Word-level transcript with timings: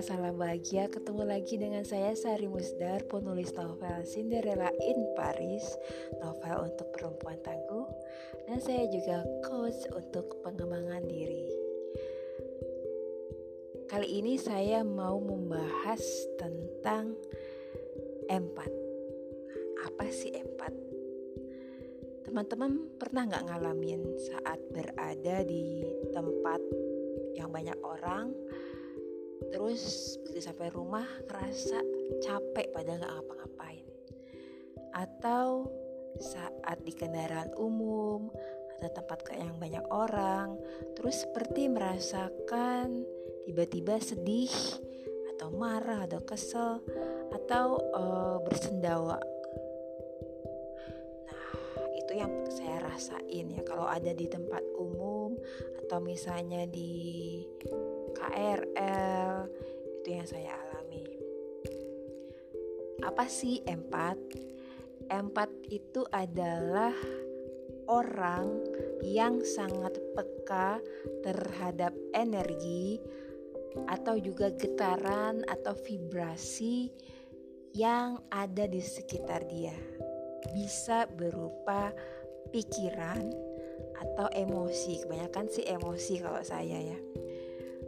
salam 0.00 0.40
bahagia 0.40 0.88
Ketemu 0.88 1.28
lagi 1.28 1.60
dengan 1.60 1.84
saya 1.84 2.16
Sari 2.16 2.48
Musdar 2.48 3.04
Penulis 3.04 3.52
novel 3.52 4.00
Cinderella 4.08 4.72
in 4.80 4.96
Paris 5.12 5.76
Novel 6.24 6.72
untuk 6.72 6.88
perempuan 6.96 7.36
tangguh 7.44 7.84
Dan 8.48 8.64
saya 8.64 8.88
juga 8.88 9.20
coach 9.44 9.84
untuk 9.92 10.40
pengembangan 10.40 11.04
diri 11.04 11.52
Kali 13.92 14.08
ini 14.24 14.40
saya 14.40 14.80
mau 14.80 15.20
membahas 15.20 16.00
tentang 16.40 17.12
empat 18.24 18.72
Apa 19.84 20.08
sih 20.08 20.32
empat? 20.32 20.72
Teman-teman 22.24 22.88
pernah 22.96 23.28
nggak 23.28 23.52
ngalamin 23.52 24.00
saat 24.16 24.64
berada 24.72 25.44
di 25.44 25.84
tempat 26.08 26.60
yang 27.36 27.52
banyak 27.52 27.76
orang 27.84 28.32
terus 29.48 30.14
begitu 30.20 30.44
sampai 30.44 30.68
rumah 30.68 31.08
ngerasa 31.24 31.80
capek 32.20 32.68
padahal 32.76 33.00
nggak 33.00 33.14
ngapa-ngapain. 33.16 33.86
Atau 34.92 35.72
saat 36.20 36.84
di 36.84 36.92
kendaraan 36.92 37.54
umum 37.56 38.28
atau 38.76 38.88
tempat 38.92 39.24
yang 39.36 39.56
banyak 39.60 39.84
orang 39.92 40.56
terus 40.96 41.24
seperti 41.24 41.68
merasakan 41.68 43.04
tiba-tiba 43.48 44.00
sedih 44.00 44.52
atau 45.36 45.52
marah 45.52 46.04
atau 46.04 46.20
kesel 46.24 46.84
atau 47.32 47.80
uh, 47.96 48.36
bersendawa. 48.44 49.16
Nah 51.24 51.48
itu 51.96 52.12
yang 52.12 52.32
saya 52.52 52.84
rasain 52.84 53.46
ya. 53.48 53.62
Kalau 53.64 53.88
ada 53.88 54.12
di 54.12 54.28
tempat 54.28 54.60
umum 54.76 55.36
atau 55.84 55.98
misalnya 56.04 56.68
di 56.68 57.40
KRL 58.20 59.48
itu 60.00 60.08
yang 60.12 60.28
saya 60.28 60.52
alami 60.52 61.00
apa 63.00 63.24
sih 63.24 63.64
empat 63.64 64.20
empat 65.08 65.48
itu 65.72 66.04
adalah 66.12 66.92
orang 67.90 68.62
yang 69.02 69.42
sangat 69.42 69.98
peka 70.14 70.78
terhadap 71.26 71.96
energi 72.14 73.00
atau 73.90 74.14
juga 74.18 74.54
getaran 74.54 75.42
atau 75.50 75.74
vibrasi 75.74 76.90
yang 77.74 78.18
ada 78.30 78.66
di 78.66 78.82
sekitar 78.82 79.46
dia. 79.46 79.74
Bisa 80.54 81.06
berupa 81.06 81.94
pikiran 82.50 83.30
atau 83.94 84.26
emosi. 84.34 85.06
Kebanyakan 85.06 85.46
sih 85.50 85.66
emosi 85.66 86.14
kalau 86.18 86.42
saya 86.42 86.78
ya. 86.82 86.98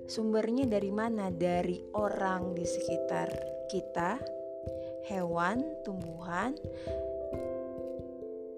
Sumbernya 0.06 0.67
dari 0.67 0.91
mana? 0.91 1.31
Dari 1.31 1.78
orang 1.95 2.55
di 2.55 2.67
sekitar 2.67 3.28
kita, 3.70 4.19
hewan, 5.06 5.62
tumbuhan, 5.86 6.55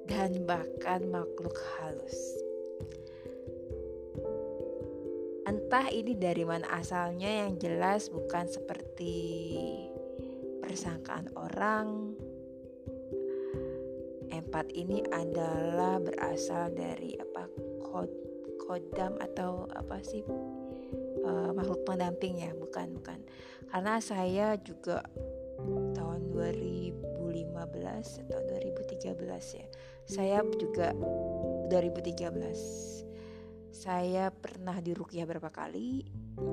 dan 0.08 0.44
bahkan 0.44 1.04
makhluk 1.08 1.56
halus. 1.78 2.18
Entah 5.44 5.92
ini 5.92 6.16
dari 6.16 6.44
mana 6.44 6.64
asalnya 6.72 7.44
yang 7.44 7.60
jelas 7.60 8.08
bukan 8.08 8.48
seperti 8.48 9.16
persangkaan 10.64 11.28
orang. 11.36 12.16
Empat 14.32 14.72
ini 14.72 15.04
adalah 15.12 16.00
berasal 16.00 16.72
dari 16.72 17.18
apa 17.20 17.44
kod 17.84 18.08
kodam 18.64 19.20
atau 19.20 19.68
apa 19.76 20.00
sih 20.00 20.24
uh, 21.24 21.50
makhluk 21.56 21.82
pendamping 21.88 22.44
ya 22.44 22.52
bukan 22.54 23.00
bukan. 23.00 23.18
Karena 23.72 23.98
saya 23.98 24.54
juga 24.60 25.02
tahun 25.94 26.30
2015 26.30 28.22
atau 28.26 28.38
2013 28.42 29.58
ya 29.58 29.66
saya 30.04 30.42
juga 30.58 30.92
2013 31.72 33.74
saya 33.74 34.30
pernah 34.30 34.78
dirukyah 34.78 35.26
berapa 35.26 35.50
kali 35.50 36.06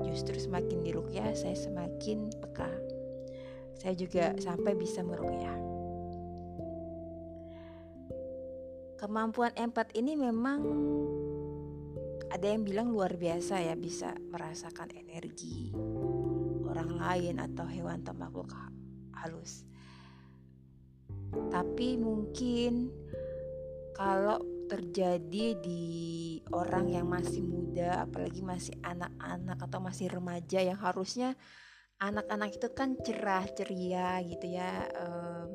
justru 0.08 0.38
semakin 0.38 0.82
dirukyah 0.82 1.34
saya 1.34 1.54
semakin 1.54 2.30
peka. 2.38 2.70
Saya 3.78 3.94
juga 3.98 4.34
sampai 4.38 4.78
bisa 4.78 5.02
merukyah 5.02 5.72
kemampuan 9.02 9.50
empat 9.58 9.90
ini 9.98 10.14
memang 10.14 10.62
ada 12.32 12.48
yang 12.48 12.64
bilang 12.64 12.88
luar 12.88 13.20
biasa 13.20 13.60
ya 13.60 13.76
bisa 13.76 14.16
merasakan 14.32 14.88
energi 14.96 15.68
orang 16.64 16.96
lain 16.96 17.36
atau 17.36 17.68
hewan 17.68 18.00
atau 18.00 18.16
makhluk 18.16 18.48
halus. 19.20 19.68
Tapi 21.52 22.00
mungkin 22.00 22.88
kalau 23.92 24.40
terjadi 24.72 25.60
di 25.60 25.84
orang 26.56 26.88
yang 26.88 27.04
masih 27.04 27.44
muda, 27.44 28.08
apalagi 28.08 28.40
masih 28.40 28.80
anak-anak 28.80 29.60
atau 29.60 29.84
masih 29.84 30.08
remaja 30.08 30.64
yang 30.64 30.80
harusnya 30.80 31.36
anak-anak 32.00 32.56
itu 32.56 32.72
kan 32.72 32.96
cerah 33.04 33.44
ceria 33.52 34.16
gitu 34.24 34.48
ya, 34.48 34.88
um, 34.96 35.52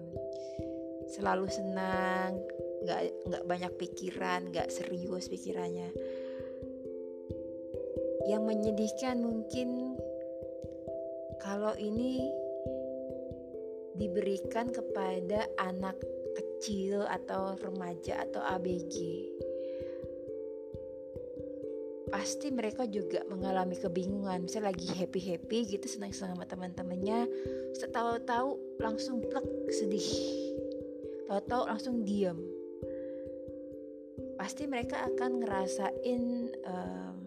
selalu 1.09 1.49
senang, 1.49 2.37
nggak 2.85 3.01
nggak 3.25 3.43
banyak 3.49 3.73
pikiran, 3.81 4.53
nggak 4.53 4.69
serius 4.69 5.25
pikirannya 5.25 5.89
yang 8.27 8.43
menyedihkan 8.43 9.23
mungkin 9.23 9.95
kalau 11.39 11.71
ini 11.79 12.27
diberikan 13.97 14.69
kepada 14.69 15.47
anak 15.57 15.97
kecil 16.37 17.07
atau 17.07 17.57
remaja 17.57 18.27
atau 18.29 18.43
ABG 18.43 18.95
pasti 22.07 22.47
mereka 22.55 22.87
juga 22.87 23.19
mengalami 23.27 23.75
kebingungan. 23.75 24.47
Misalnya 24.47 24.71
lagi 24.71 24.87
happy 24.95 25.19
happy 25.19 25.59
gitu 25.75 25.87
senang 25.91 26.15
senang 26.15 26.39
sama 26.39 26.47
teman-temannya 26.47 27.27
tahu-tahu 27.75 28.79
langsung 28.79 29.23
plek 29.27 29.43
sedih. 29.71 30.07
Tahu-tahu 31.27 31.63
langsung 31.67 32.07
diam 32.07 32.39
pasti 34.37 34.69
mereka 34.69 35.01
akan 35.01 35.41
ngerasain 35.41 36.21
um, 36.69 37.26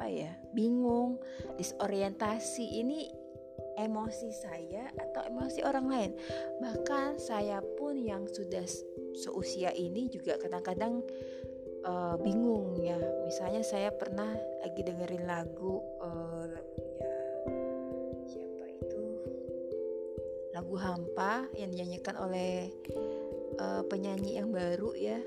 apa 0.00 0.08
ya 0.08 0.32
bingung 0.56 1.20
disorientasi. 1.60 2.80
Ini 2.80 3.12
emosi 3.76 4.32
saya 4.32 4.88
atau 4.96 5.28
emosi 5.28 5.60
orang 5.60 5.86
lain. 5.92 6.12
Bahkan 6.56 7.20
saya 7.20 7.60
pun 7.76 8.00
yang 8.00 8.24
sudah 8.24 8.64
seusia 9.12 9.76
ini 9.76 10.08
juga 10.08 10.40
kadang-kadang 10.40 11.04
uh, 11.84 12.16
bingung 12.16 12.80
ya. 12.80 12.96
Misalnya 13.28 13.60
saya 13.60 13.92
pernah 13.92 14.32
lagi 14.64 14.80
dengerin 14.80 15.28
lagu 15.28 15.84
uh, 16.00 16.48
lagunya 16.48 17.12
siapa 18.24 18.64
itu? 18.72 19.04
Lagu 20.56 20.80
hampa 20.80 21.44
yang 21.60 21.76
dinyanyikan 21.76 22.16
oleh 22.16 22.72
uh, 23.60 23.84
penyanyi 23.84 24.40
yang 24.40 24.48
baru 24.48 24.96
ya. 24.96 25.20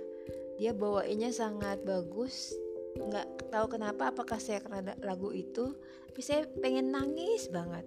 Dia 0.58 0.74
bawainnya 0.74 1.30
sangat 1.30 1.86
bagus 1.86 2.58
nggak 2.94 3.50
tahu 3.50 3.66
kenapa 3.78 4.14
apakah 4.14 4.38
saya 4.38 4.62
karena 4.62 4.94
lagu 5.02 5.34
itu 5.34 5.74
tapi 6.10 6.22
saya 6.22 6.46
pengen 6.62 6.94
nangis 6.94 7.50
banget. 7.50 7.86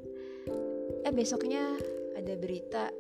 Eh 1.07 1.15
besoknya 1.15 1.79
ada 2.19 2.35
berita 2.35 2.91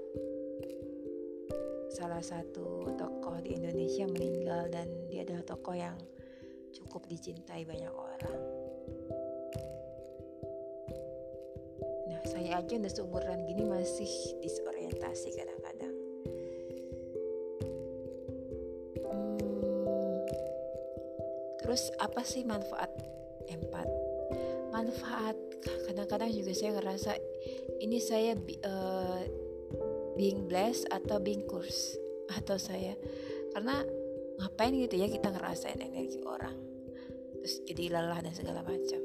salah 1.90 2.22
satu 2.22 2.92
tokoh 2.94 3.40
di 3.42 3.56
Indonesia 3.56 4.04
meninggal 4.06 4.68
dan 4.70 4.86
dia 5.08 5.24
adalah 5.24 5.42
tokoh 5.42 5.74
yang 5.74 5.96
cukup 6.70 7.08
dicintai 7.08 7.64
banyak 7.64 7.90
orang. 7.90 8.38
Nah 12.06 12.22
saya 12.28 12.60
aja 12.60 12.74
udah 12.76 12.92
seumuran 12.92 13.48
gini 13.48 13.64
masih 13.64 14.12
disorientasi 14.44 15.34
kadang-kadang 15.34 15.75
Terus 21.66 21.90
apa 21.98 22.22
sih 22.22 22.46
manfaat? 22.46 22.94
Empat? 23.50 23.90
Manfaat 24.70 25.34
kadang-kadang 25.90 26.30
juga 26.30 26.54
saya 26.54 26.78
ngerasa 26.78 27.18
ini 27.82 27.98
saya 27.98 28.38
uh, 28.62 29.22
being 30.14 30.46
blessed 30.46 30.86
atau 30.94 31.18
being 31.18 31.42
curse 31.42 31.98
atau 32.30 32.54
saya 32.54 32.94
karena 33.50 33.82
ngapain 34.38 34.78
gitu 34.78 34.94
ya 34.94 35.10
kita 35.10 35.34
ngerasain 35.34 35.82
energi 35.82 36.22
orang. 36.22 36.54
Terus 37.42 37.54
jadi 37.66 37.98
lelah 37.98 38.22
dan 38.22 38.30
segala 38.30 38.62
macam. 38.62 39.02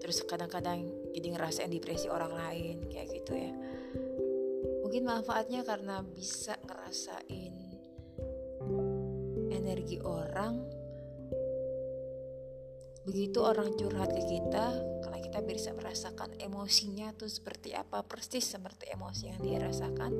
Terus 0.00 0.18
kadang-kadang 0.24 0.88
jadi 1.12 1.28
ngerasain 1.36 1.68
depresi 1.68 2.08
orang 2.08 2.32
lain 2.32 2.88
kayak 2.88 3.12
gitu 3.12 3.36
ya. 3.36 3.52
Mungkin 4.80 5.04
manfaatnya 5.04 5.64
karena 5.68 6.00
bisa 6.00 6.56
ngerasain 6.64 7.61
energi 9.72 9.96
orang. 10.04 10.60
Begitu 13.08 13.40
orang 13.40 13.72
curhat 13.74 14.12
ke 14.12 14.22
kita 14.28 14.66
karena 15.00 15.18
kita 15.24 15.40
bisa 15.42 15.72
merasakan 15.72 16.36
emosinya 16.38 17.16
tuh 17.16 17.32
seperti 17.32 17.72
apa 17.72 18.04
persis 18.04 18.44
seperti 18.44 18.92
emosi 18.92 19.32
yang 19.32 19.40
dia 19.40 19.58
rasakan. 19.64 20.12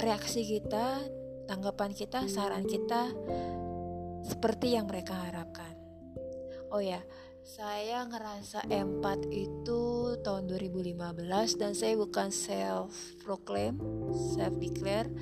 Reaksi 0.00 0.40
kita 0.42 1.04
tanggapan 1.44 1.92
kita 1.92 2.24
saran 2.26 2.64
kita 2.64 3.12
seperti 4.24 4.72
yang 4.72 4.88
mereka 4.88 5.14
harapkan. 5.14 5.76
Oh 6.72 6.80
ya 6.80 7.04
saya 7.44 8.08
ngerasa 8.08 8.64
empat 8.72 9.28
itu 9.28 10.16
tahun 10.24 10.48
2015 10.48 11.60
dan 11.60 11.76
saya 11.76 11.92
bukan 11.92 12.32
self 12.32 12.88
proclaim 13.20 13.76
self 14.16 14.56
declare 14.56 15.12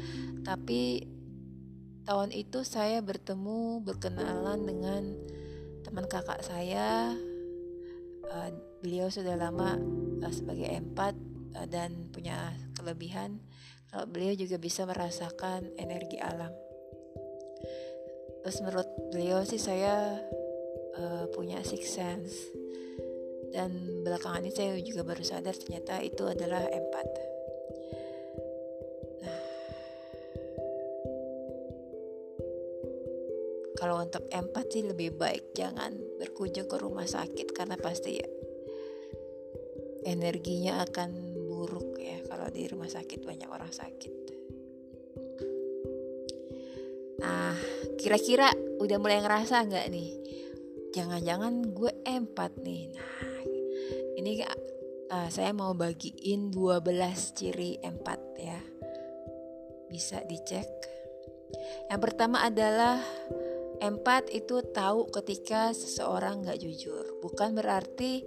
tapi 0.47 1.03
tahun 2.03 2.35
itu 2.35 2.67
saya 2.67 2.99
bertemu 2.99 3.83
berkenalan 3.87 4.67
dengan 4.67 5.03
teman 5.87 6.07
kakak 6.07 6.43
saya. 6.43 7.15
Uh, 8.23 8.51
beliau 8.81 9.13
sudah 9.13 9.37
lama 9.37 9.77
uh, 10.23 10.33
sebagai 10.33 10.67
empat 10.71 11.15
uh, 11.59 11.67
dan 11.69 12.09
punya 12.11 12.55
kelebihan 12.79 13.43
kalau 13.93 14.09
beliau 14.09 14.33
juga 14.33 14.57
bisa 14.57 14.89
merasakan 14.89 15.69
energi 15.77 16.17
alam. 16.17 16.51
Terus 18.43 18.59
menurut 18.65 18.89
beliau 19.13 19.45
sih 19.45 19.61
saya 19.61 20.17
uh, 20.97 21.25
punya 21.31 21.61
six 21.63 21.93
sense. 21.93 22.35
Dan 23.53 24.01
belakangan 24.01 24.49
ini 24.49 24.53
saya 24.57 24.81
juga 24.81 25.05
baru 25.05 25.21
sadar 25.21 25.53
ternyata 25.53 26.01
itu 26.01 26.25
adalah 26.25 26.65
empat 26.65 27.32
kalau 33.83 33.99
untuk 33.99 34.23
empati 34.31 34.87
lebih 34.87 35.19
baik 35.19 35.59
jangan 35.59 35.91
berkunjung 36.23 36.71
ke 36.71 36.79
rumah 36.79 37.03
sakit 37.03 37.51
karena 37.51 37.75
pasti 37.75 38.15
ya 38.15 38.29
energinya 40.07 40.87
akan 40.87 41.35
buruk 41.51 41.99
ya 41.99 42.23
kalau 42.31 42.47
di 42.47 42.71
rumah 42.71 42.87
sakit 42.87 43.27
banyak 43.27 43.51
orang 43.51 43.75
sakit. 43.75 44.15
Nah, 47.27 47.59
kira-kira 47.99 48.55
udah 48.79 48.99
mulai 49.03 49.19
ngerasa 49.19 49.67
nggak 49.67 49.87
nih? 49.91 50.11
Jangan-jangan 50.95 51.75
gue 51.75 51.93
empat 52.07 52.63
nih. 52.63 52.87
Nah, 52.95 53.19
ini 54.15 54.43
uh, 55.11 55.27
saya 55.27 55.51
mau 55.51 55.75
bagiin 55.75 56.55
12 56.55 56.87
ciri 57.35 57.83
empat 57.83 58.21
ya. 58.39 58.63
Bisa 59.91 60.23
dicek. 60.23 60.71
Yang 61.91 62.01
pertama 62.01 62.47
adalah 62.47 63.03
Empat 63.83 64.31
itu 64.31 64.63
tahu 64.71 65.11
ketika 65.11 65.75
seseorang 65.75 66.47
gak 66.47 66.63
jujur. 66.63 67.19
Bukan 67.19 67.59
berarti 67.59 68.23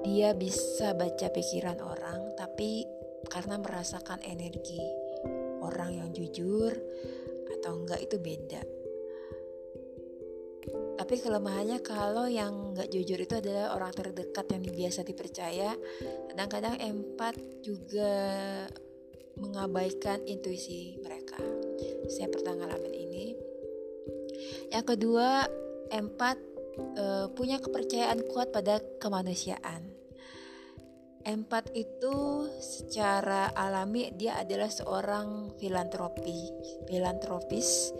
dia 0.00 0.32
bisa 0.32 0.96
baca 0.96 1.28
pikiran 1.28 1.76
orang, 1.84 2.32
tapi 2.40 2.88
karena 3.28 3.60
merasakan 3.60 4.24
energi 4.24 4.80
orang 5.60 5.96
yang 5.96 6.08
jujur 6.12 6.72
atau 7.60 7.72
enggak 7.84 8.00
itu 8.04 8.16
beda. 8.20 8.62
Tapi 10.94 11.14
kelemahannya 11.20 11.84
kalau 11.84 12.24
yang 12.24 12.72
nggak 12.72 12.88
jujur 12.88 13.20
itu 13.20 13.36
adalah 13.36 13.76
orang 13.76 13.92
terdekat 13.92 14.46
yang 14.48 14.62
biasa 14.64 15.04
dipercaya. 15.04 15.76
Kadang-kadang 16.32 16.80
empat 16.80 17.36
juga 17.60 18.12
mengabaikan 19.36 20.24
intuisi 20.24 20.96
mereka. 21.02 21.36
Saya 22.08 22.30
pernah 22.30 22.56
ngalamin 22.56 22.94
ini 22.94 23.24
yang 24.70 24.86
kedua, 24.86 25.46
empat 25.90 26.36
uh, 26.98 27.26
punya 27.32 27.60
kepercayaan 27.60 28.24
kuat 28.30 28.50
pada 28.50 28.80
kemanusiaan. 28.98 29.92
Empat 31.24 31.72
itu 31.72 32.44
secara 32.60 33.48
alami 33.56 34.12
dia 34.12 34.36
adalah 34.36 34.68
seorang 34.68 35.56
filantropi, 35.56 36.52
filantropis, 36.84 37.96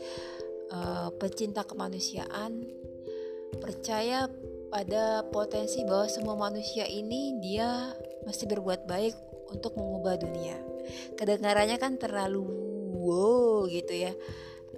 uh, 0.68 1.08
pecinta 1.16 1.64
kemanusiaan, 1.64 2.68
percaya 3.64 4.28
pada 4.68 5.24
potensi 5.32 5.80
bahwa 5.88 6.04
semua 6.10 6.36
manusia 6.36 6.84
ini 6.84 7.40
dia 7.40 7.96
masih 8.28 8.44
berbuat 8.44 8.84
baik 8.84 9.16
untuk 9.48 9.72
mengubah 9.80 10.20
dunia. 10.20 10.60
Kedengarannya 11.16 11.80
kan 11.80 11.96
terlalu 11.96 12.44
wow 13.04 13.64
gitu 13.72 14.04
ya 14.04 14.12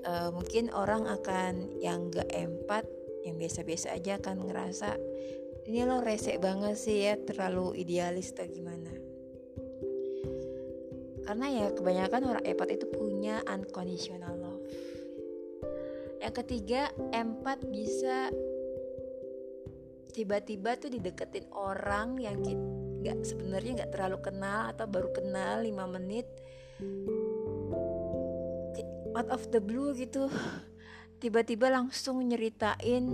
uh, 0.07 0.31
mungkin 0.31 0.71
orang 0.73 1.11
akan 1.11 1.77
yang 1.83 2.09
gak 2.09 2.31
empat 2.31 2.87
yang 3.27 3.37
biasa-biasa 3.37 3.91
aja 3.93 4.23
akan 4.23 4.47
ngerasa 4.47 4.95
ini 5.67 5.83
lo 5.83 5.99
resek 5.99 6.39
banget 6.39 6.79
sih 6.79 7.11
ya 7.11 7.19
terlalu 7.19 7.75
idealis 7.75 8.31
atau 8.31 8.47
gimana? 8.47 8.95
Karena 11.27 11.47
ya 11.51 11.67
kebanyakan 11.75 12.23
orang 12.23 12.45
empat 12.47 12.69
itu 12.71 12.87
punya 12.87 13.43
unconditional 13.51 14.39
love. 14.39 14.63
Yang 16.23 16.35
ketiga 16.39 16.95
empat 17.11 17.67
bisa 17.67 18.31
tiba-tiba 20.15 20.79
tuh 20.79 20.95
dideketin 20.95 21.51
orang 21.51 22.15
yang 22.23 22.39
nggak 23.03 23.27
sebenarnya 23.27 23.83
nggak 23.83 23.93
terlalu 23.93 24.19
kenal 24.23 24.71
atau 24.71 24.87
baru 24.87 25.11
kenal 25.11 25.67
5 25.67 25.95
menit 25.99 26.31
out 29.17 29.33
of 29.33 29.49
the 29.49 29.59
blue 29.59 29.97
gitu. 29.97 30.29
Tiba-tiba 31.17 31.73
langsung 31.73 32.21
nyeritain 32.21 33.09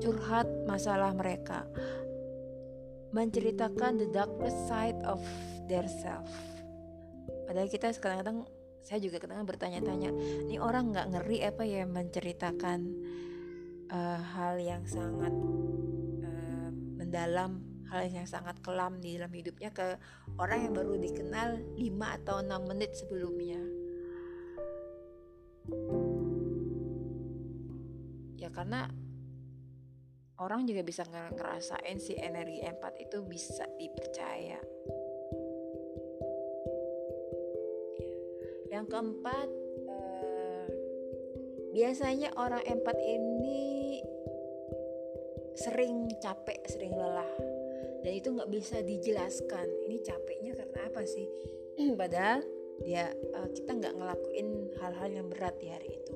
curhat 0.00 0.48
masalah 0.64 1.12
mereka. 1.12 1.68
Menceritakan 3.12 4.00
the 4.00 4.08
darkest 4.08 4.56
side 4.64 4.96
of 5.04 5.20
their 5.68 5.84
self. 5.84 6.24
Padahal 7.44 7.68
kita 7.68 7.92
kadang-kadang 8.00 8.48
saya 8.82 8.98
juga 8.98 9.22
kadang 9.22 9.46
bertanya-tanya 9.46 10.10
ini 10.42 10.58
orang 10.58 10.90
nggak 10.90 11.06
ngeri 11.14 11.38
apa 11.46 11.62
ya 11.62 11.86
menceritakan 11.86 12.80
uh, 13.94 14.18
hal 14.18 14.58
yang 14.58 14.82
sangat 14.90 15.30
uh, 16.26 16.68
mendalam 16.98 17.62
hal 17.86 18.10
yang 18.10 18.26
sangat 18.26 18.58
kelam 18.58 18.98
di 18.98 19.14
dalam 19.20 19.30
hidupnya 19.30 19.70
ke 19.70 20.00
orang 20.34 20.66
yang 20.66 20.72
baru 20.74 20.98
dikenal 20.98 21.62
5 21.78 22.16
atau 22.18 22.42
6 22.42 22.70
menit 22.74 22.90
sebelumnya 22.98 23.62
ya 28.42 28.50
karena 28.50 28.90
orang 30.42 30.66
juga 30.66 30.82
bisa 30.82 31.06
ngerasain 31.06 32.02
si 32.02 32.18
energi 32.18 32.66
empat 32.66 32.98
itu 32.98 33.22
bisa 33.22 33.62
dipercaya. 33.78 34.58
Yang 38.72 38.86
keempat 38.90 39.48
eh, 39.86 40.66
biasanya 41.70 42.34
orang 42.34 42.66
empat 42.66 42.98
ini 42.98 44.02
sering 45.54 46.10
capek 46.18 46.58
sering 46.66 46.90
lelah. 46.96 47.30
Dan 48.02 48.12
itu 48.18 48.34
nggak 48.34 48.50
bisa 48.50 48.82
dijelaskan. 48.82 49.66
Ini 49.86 49.96
capeknya 50.02 50.52
karena 50.58 50.90
apa 50.90 51.06
sih? 51.06 51.30
Padahal 52.00 52.42
ya 52.82 53.12
uh, 53.12 53.48
kita 53.52 53.76
nggak 53.76 53.94
ngelakuin 53.94 54.48
hal-hal 54.80 55.10
yang 55.12 55.26
berat 55.28 55.54
di 55.60 55.68
hari 55.68 55.88
itu. 55.92 56.14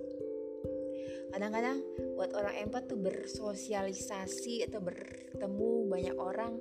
Kadang-kadang 1.37 1.85
buat 2.17 2.33
orang 2.33 2.57
empat 2.65 2.89
tuh 2.89 2.97
bersosialisasi 2.97 4.65
atau 4.65 4.81
bertemu 4.81 5.71
banyak 5.85 6.17
orang 6.17 6.57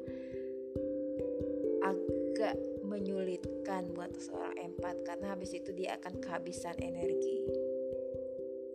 agak 1.86 2.60
menyulitkan 2.84 3.88
buat 3.96 4.12
seorang 4.20 4.60
empat 4.60 5.08
karena 5.08 5.32
habis 5.32 5.56
itu 5.56 5.72
dia 5.72 5.96
akan 5.96 6.20
kehabisan 6.20 6.76
energi. 6.84 7.40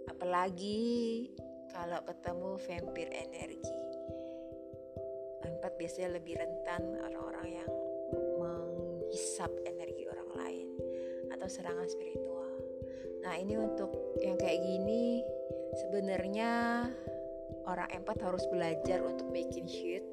Apalagi 0.08 1.28
kalau 1.70 2.00
ketemu 2.04 2.50
vampir 2.58 3.08
energi. 3.12 3.74
Empat 5.40 5.72
biasanya 5.76 6.20
lebih 6.20 6.36
rentan 6.36 6.82
orang-orang 7.00 7.48
yang 7.60 7.70
serangan 11.50 11.90
spiritual. 11.90 12.54
Nah, 13.26 13.34
ini 13.36 13.58
untuk 13.58 13.90
yang 14.22 14.38
kayak 14.38 14.62
gini 14.62 15.20
sebenarnya 15.76 16.50
orang 17.66 17.90
empat 17.90 18.22
harus 18.22 18.46
belajar 18.48 19.02
untuk 19.04 19.28
bikin 19.34 19.66
sheet, 19.66 20.06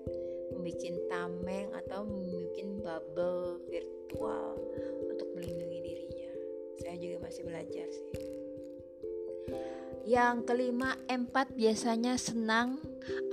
membuat 0.51 0.97
tameng 1.07 1.69
atau 1.85 2.03
membuat 2.03 2.73
bubble 2.83 3.61
virtual 3.69 4.59
untuk 5.07 5.29
melindungi 5.37 5.79
dirinya. 5.79 6.31
Saya 6.81 6.95
juga 6.99 7.17
masih 7.23 7.43
belajar 7.47 7.87
sih. 7.87 8.11
Yang 10.07 10.47
kelima, 10.47 10.95
empat 11.11 11.51
biasanya 11.51 12.15
senang 12.15 12.79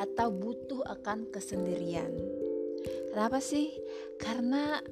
atau 0.02 0.34
butuh 0.34 0.82
akan 0.82 1.30
kesendirian. 1.30 2.11
Kenapa 3.14 3.38
sih? 3.38 3.70
Karena 4.18 4.82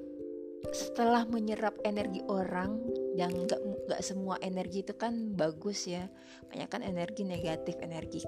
setelah 0.71 1.27
menyerap 1.27 1.75
energi 1.83 2.23
orang 2.31 2.79
yang 3.13 3.33
gak, 3.45 3.61
gak 3.89 4.01
semua 4.01 4.41
energi 4.41 4.81
itu 4.85 4.97
kan 4.97 5.37
bagus 5.37 5.85
ya. 5.85 6.09
Banyak 6.49 6.69
kan 6.69 6.81
energi 6.81 7.25
negatif 7.29 7.77
energi 7.81 8.25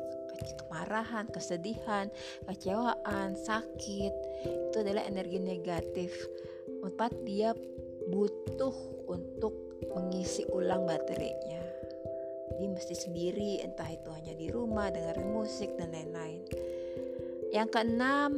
kemarahan 0.52 1.30
kesedihan 1.30 2.10
kecewaan 2.44 3.38
sakit. 3.38 4.12
Itu 4.70 4.76
adalah 4.82 5.06
energi 5.06 5.40
negatif. 5.40 6.12
Empat 6.84 7.16
dia 7.24 7.56
butuh 8.12 8.74
untuk 9.08 9.54
mengisi 9.94 10.44
ulang 10.52 10.84
baterainya. 10.84 11.62
Jadi 12.54 12.64
mesti 12.70 12.94
sendiri 12.94 13.64
entah 13.64 13.88
itu 13.88 14.08
hanya 14.12 14.36
di 14.36 14.52
rumah 14.52 14.92
dengerin 14.92 15.30
musik 15.32 15.72
dan 15.80 15.90
lain-lain. 15.90 16.44
Yang 17.50 17.68
keenam 17.72 18.30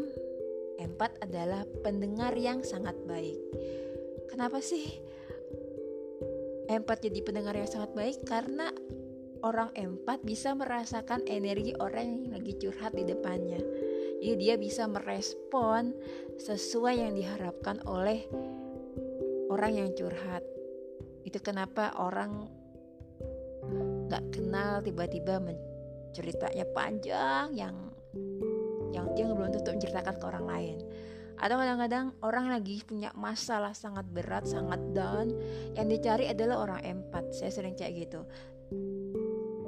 empat 0.76 1.18
adalah 1.24 1.66
pendengar 1.82 2.36
yang 2.38 2.62
sangat 2.62 2.94
baik. 3.08 3.36
Kenapa 4.30 4.60
sih 4.60 5.00
empat 6.66 7.06
jadi 7.06 7.22
pendengar 7.22 7.54
yang 7.54 7.70
sangat 7.70 7.94
baik 7.94 8.22
karena 8.26 8.70
orang 9.46 9.70
empat 9.78 10.26
bisa 10.26 10.54
merasakan 10.58 11.22
energi 11.30 11.76
orang 11.78 12.04
yang 12.06 12.22
lagi 12.34 12.52
curhat 12.58 12.92
di 12.94 13.06
depannya. 13.06 13.60
Jadi 14.18 14.34
dia 14.40 14.54
bisa 14.56 14.88
merespon 14.88 15.92
sesuai 16.40 16.94
yang 16.98 17.12
diharapkan 17.14 17.84
oleh 17.84 18.26
orang 19.52 19.78
yang 19.78 19.90
curhat. 19.94 20.42
Itu 21.22 21.38
kenapa 21.42 21.94
orang 22.00 22.48
gak 24.10 24.24
kenal 24.34 24.82
tiba-tiba 24.82 25.42
ceritanya 26.14 26.64
panjang 26.72 27.52
yang 27.52 27.76
yang 28.94 29.12
dia 29.12 29.28
belum 29.28 29.52
tentu 29.52 29.76
menceritakan 29.76 30.14
ke 30.16 30.24
orang 30.24 30.46
lain 30.48 30.76
atau 31.36 31.56
kadang-kadang 31.60 32.16
orang 32.24 32.48
lagi 32.48 32.80
punya 32.80 33.12
masalah 33.12 33.76
sangat 33.76 34.08
berat, 34.08 34.48
sangat 34.48 34.80
down, 34.96 35.36
yang 35.76 35.86
dicari 35.88 36.32
adalah 36.32 36.64
orang 36.64 36.80
empat. 36.80 37.36
Saya 37.36 37.52
sering 37.52 37.76
kayak 37.76 38.08
gitu. 38.08 38.24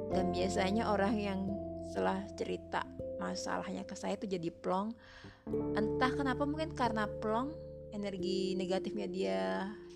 Dan 0.09 0.33
biasanya 0.33 0.89
orang 0.89 1.13
yang 1.17 1.39
setelah 1.89 2.25
cerita 2.33 2.81
masalahnya 3.21 3.85
ke 3.85 3.93
saya 3.93 4.17
itu 4.17 4.25
jadi 4.25 4.49
plong. 4.49 4.93
Entah 5.77 6.11
kenapa 6.13 6.45
mungkin 6.45 6.73
karena 6.73 7.05
plong, 7.05 7.53
energi 7.93 8.57
negatifnya 8.57 9.07
dia 9.09 9.41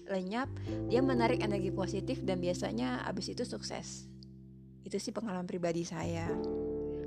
lenyap, 0.10 0.50
dia 0.92 1.00
menarik 1.00 1.40
energi 1.40 1.72
positif 1.72 2.22
dan 2.22 2.38
biasanya 2.44 3.02
abis 3.08 3.34
itu 3.34 3.46
sukses. 3.48 4.06
Itu 4.84 5.00
sih 5.00 5.16
pengalaman 5.16 5.48
pribadi 5.48 5.88
saya. 5.88 6.28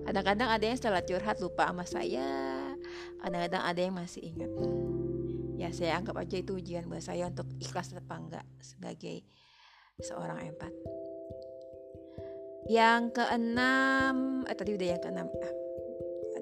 Kadang-kadang 0.07 0.49
ada 0.49 0.65
yang 0.65 0.79
setelah 0.79 1.03
curhat 1.03 1.43
lupa 1.43 1.69
sama 1.69 1.85
saya, 1.85 2.56
kadang-kadang 3.21 3.63
ada 3.63 3.81
yang 3.81 3.97
masih 3.97 4.23
ingat. 4.23 4.51
Ya 5.57 5.73
saya 5.73 5.97
anggap 5.97 6.21
aja 6.21 6.37
itu 6.37 6.57
ujian 6.61 6.85
buat 6.87 7.01
saya 7.01 7.33
untuk 7.33 7.49
ikhlas 7.59 7.97
apa 7.97 8.15
enggak 8.17 8.47
sebagai 8.61 9.25
seorang 10.01 10.53
empat. 10.53 10.73
Yang 12.67 13.03
keenam, 13.15 14.43
eh 14.45 14.57
tadi 14.59 14.75
udah 14.75 14.89
yang 14.91 15.01
keenam. 15.01 15.29
Ah, 15.31 15.55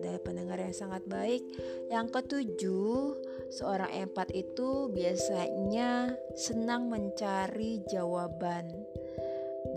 ada 0.01 0.11
pendengar 0.25 0.59
yang 0.59 0.75
sangat 0.75 1.05
baik. 1.07 1.45
Yang 1.93 2.07
ketujuh, 2.11 3.01
seorang 3.55 3.93
empat 3.93 4.33
itu 4.35 4.91
biasanya 4.91 6.17
senang 6.35 6.91
mencari 6.91 7.85
jawaban 7.87 8.67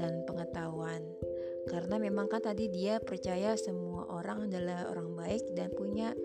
dan 0.02 0.24
pengetahuan 0.26 1.04
karena 1.68 2.00
memang 2.00 2.32
kan 2.32 2.40
tadi 2.40 2.72
dia 2.72 2.98
percaya 3.04 3.54
semua 3.60 4.08
orang 4.08 4.48
adalah 4.48 4.88
orang 4.88 5.12
baik 5.14 5.44
dan 5.52 5.68
punya 5.76 6.16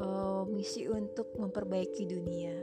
uh, 0.00 0.42
misi 0.48 0.86
untuk 0.88 1.34
memperbaiki 1.36 2.04
dunia. 2.08 2.56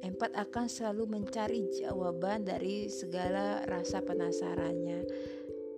Empat 0.00 0.36
akan 0.36 0.66
selalu 0.68 1.04
mencari 1.20 1.70
jawaban 1.80 2.44
dari 2.44 2.88
segala 2.92 3.64
rasa 3.64 4.04
penasarannya 4.04 5.06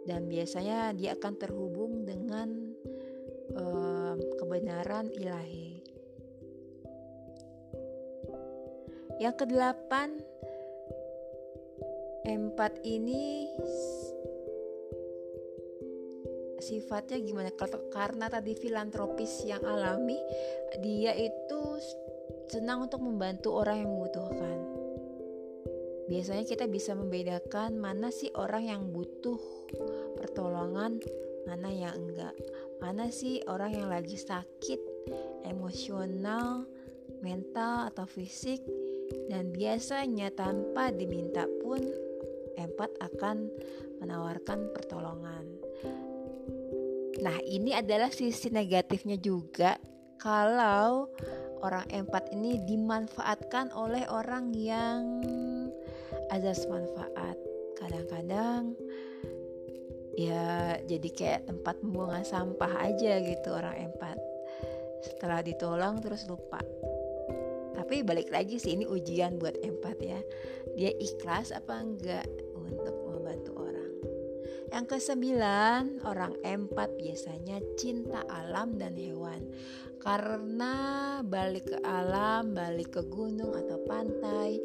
dan 0.03 0.27
biasanya 0.27 0.91
dia 0.95 1.15
akan 1.15 1.35
terhubung 1.39 2.03
dengan 2.03 2.75
uh, 3.55 4.15
kebenaran 4.39 5.11
ilahi. 5.15 5.79
Yang 9.23 9.47
kedelapan, 9.47 10.19
empat 12.27 12.83
ini 12.83 13.47
sifatnya 16.73 17.21
gimana? 17.21 17.53
Karena 17.93 18.33
tadi 18.33 18.57
filantropis 18.57 19.45
yang 19.45 19.61
alami 19.61 20.17
dia 20.81 21.13
itu 21.13 21.61
senang 22.49 22.89
untuk 22.89 23.05
membantu 23.05 23.53
orang 23.61 23.85
yang 23.85 23.91
membutuhkan. 23.93 24.59
Biasanya 26.09 26.45
kita 26.49 26.65
bisa 26.69 26.97
membedakan 26.97 27.77
mana 27.77 28.09
sih 28.09 28.33
orang 28.33 28.69
yang 28.69 28.83
butuh 28.89 29.39
pertolongan 30.17 31.01
mana 31.45 31.69
yang 31.69 31.95
enggak. 31.97 32.33
Mana 32.81 33.13
sih 33.13 33.45
orang 33.47 33.77
yang 33.77 33.89
lagi 33.93 34.17
sakit 34.17 34.81
emosional 35.47 36.67
mental 37.23 37.93
atau 37.93 38.05
fisik 38.05 38.61
dan 39.31 39.55
biasanya 39.55 40.35
tanpa 40.35 40.91
diminta 40.91 41.47
pun 41.63 41.81
empat 42.59 42.91
akan 43.01 43.49
menawarkan 44.03 44.75
pertolongan. 44.75 45.52
Nah, 47.23 47.39
ini 47.47 47.71
adalah 47.71 48.11
sisi 48.11 48.51
negatifnya 48.51 49.15
juga 49.17 49.79
kalau 50.19 51.07
orang 51.63 51.87
empat 51.95 52.35
ini 52.35 52.59
dimanfaatkan 52.67 53.71
oleh 53.71 54.03
orang 54.11 54.51
yang 54.51 55.23
azas 56.35 56.67
manfaat. 56.67 57.39
Kadang-kadang 57.79 58.75
ya 60.19 60.77
jadi 60.85 61.09
kayak 61.15 61.47
tempat 61.47 61.79
pembuangan 61.79 62.27
sampah 62.27 62.73
aja 62.83 63.23
gitu 63.23 63.55
orang 63.55 63.87
empat. 63.91 64.19
Setelah 65.07 65.47
ditolong 65.47 66.03
terus 66.03 66.27
lupa 66.27 66.59
tapi 67.93 68.09
balik 68.09 68.33
lagi 68.33 68.57
sih 68.57 68.79
ini 68.79 68.87
ujian 68.87 69.37
buat 69.37 69.59
empat 69.59 69.97
ya 70.01 70.21
dia 70.79 70.95
ikhlas 70.97 71.53
apa 71.53 71.83
enggak 71.83 72.25
untuk 72.55 73.02
yang 74.73 74.89
kesembilan 74.89 76.01
orang 76.09 76.33
empat 76.41 76.97
biasanya 76.97 77.61
cinta 77.77 78.25
alam 78.25 78.81
dan 78.81 78.97
hewan. 78.97 79.45
Karena 80.01 80.75
balik 81.23 81.71
ke 81.71 81.79
alam 81.85 82.57
balik 82.57 82.97
ke 82.97 83.03
gunung 83.07 83.53
atau 83.53 83.79
pantai 83.85 84.59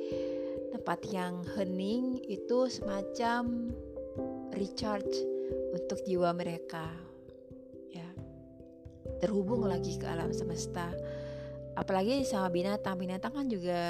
tempat 0.72 1.00
yang 1.12 1.44
hening 1.60 2.24
itu 2.26 2.72
semacam 2.72 3.70
recharge 4.56 5.12
untuk 5.76 6.00
jiwa 6.08 6.32
mereka 6.32 6.88
ya. 7.92 8.08
Terhubung 9.20 9.68
lagi 9.68 10.00
ke 10.00 10.08
alam 10.08 10.32
semesta. 10.32 10.88
Apalagi 11.76 12.24
sama 12.24 12.48
binatang 12.50 12.96
binatang 12.98 13.36
kan 13.36 13.46
juga 13.52 13.84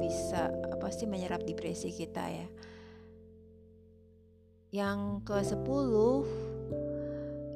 bisa 0.00 0.50
apa 0.72 0.88
sih 0.90 1.06
menyerap 1.06 1.44
depresi 1.46 1.94
kita 1.94 2.24
ya 2.26 2.48
yang 4.72 5.20
ke 5.20 5.36
10 5.36 5.60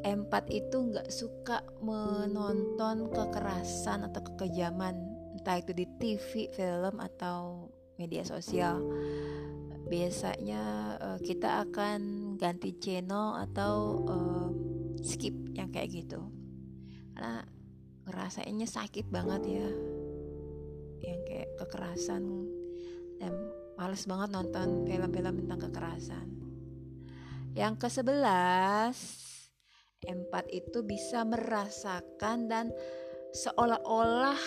empat 0.06 0.52
itu 0.52 0.76
nggak 0.92 1.08
suka 1.08 1.64
menonton 1.80 3.08
kekerasan 3.10 4.06
atau 4.06 4.20
kekejaman. 4.22 4.94
Entah 5.34 5.56
itu 5.58 5.72
di 5.72 5.88
TV, 5.96 6.52
film 6.52 7.00
atau 7.00 7.72
media 7.96 8.22
sosial. 8.22 8.84
Biasanya 9.88 10.62
uh, 11.00 11.18
kita 11.18 11.64
akan 11.66 12.00
ganti 12.36 12.76
channel 12.76 13.40
atau 13.48 14.04
uh, 14.06 14.48
skip 15.00 15.34
yang 15.56 15.72
kayak 15.72 16.04
gitu. 16.04 16.20
Karena 17.16 17.42
ngerasainnya 18.06 18.68
sakit 18.68 19.08
banget 19.08 19.42
ya. 19.58 19.68
Yang 21.00 21.20
kayak 21.26 21.50
kekerasan. 21.64 22.22
Dan 23.16 23.32
males 23.80 24.04
banget 24.04 24.28
nonton 24.30 24.84
film-film 24.84 25.34
tentang 25.40 25.60
kekerasan 25.66 26.45
yang 27.56 27.80
ke 27.80 27.88
sebelas 27.88 28.94
empat 30.04 30.46
itu 30.52 30.84
bisa 30.84 31.24
merasakan 31.24 32.46
dan 32.46 32.66
seolah-olah 33.32 34.38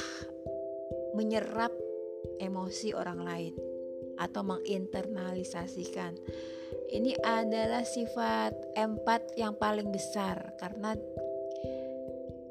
menyerap 1.18 1.74
emosi 2.40 2.94
orang 2.94 3.20
lain 3.26 3.54
atau 4.22 4.46
menginternalisasikan. 4.46 6.16
Ini 6.90 7.18
adalah 7.26 7.82
sifat 7.82 8.78
empat 8.78 9.36
yang 9.36 9.58
paling 9.58 9.90
besar 9.90 10.54
karena 10.62 10.94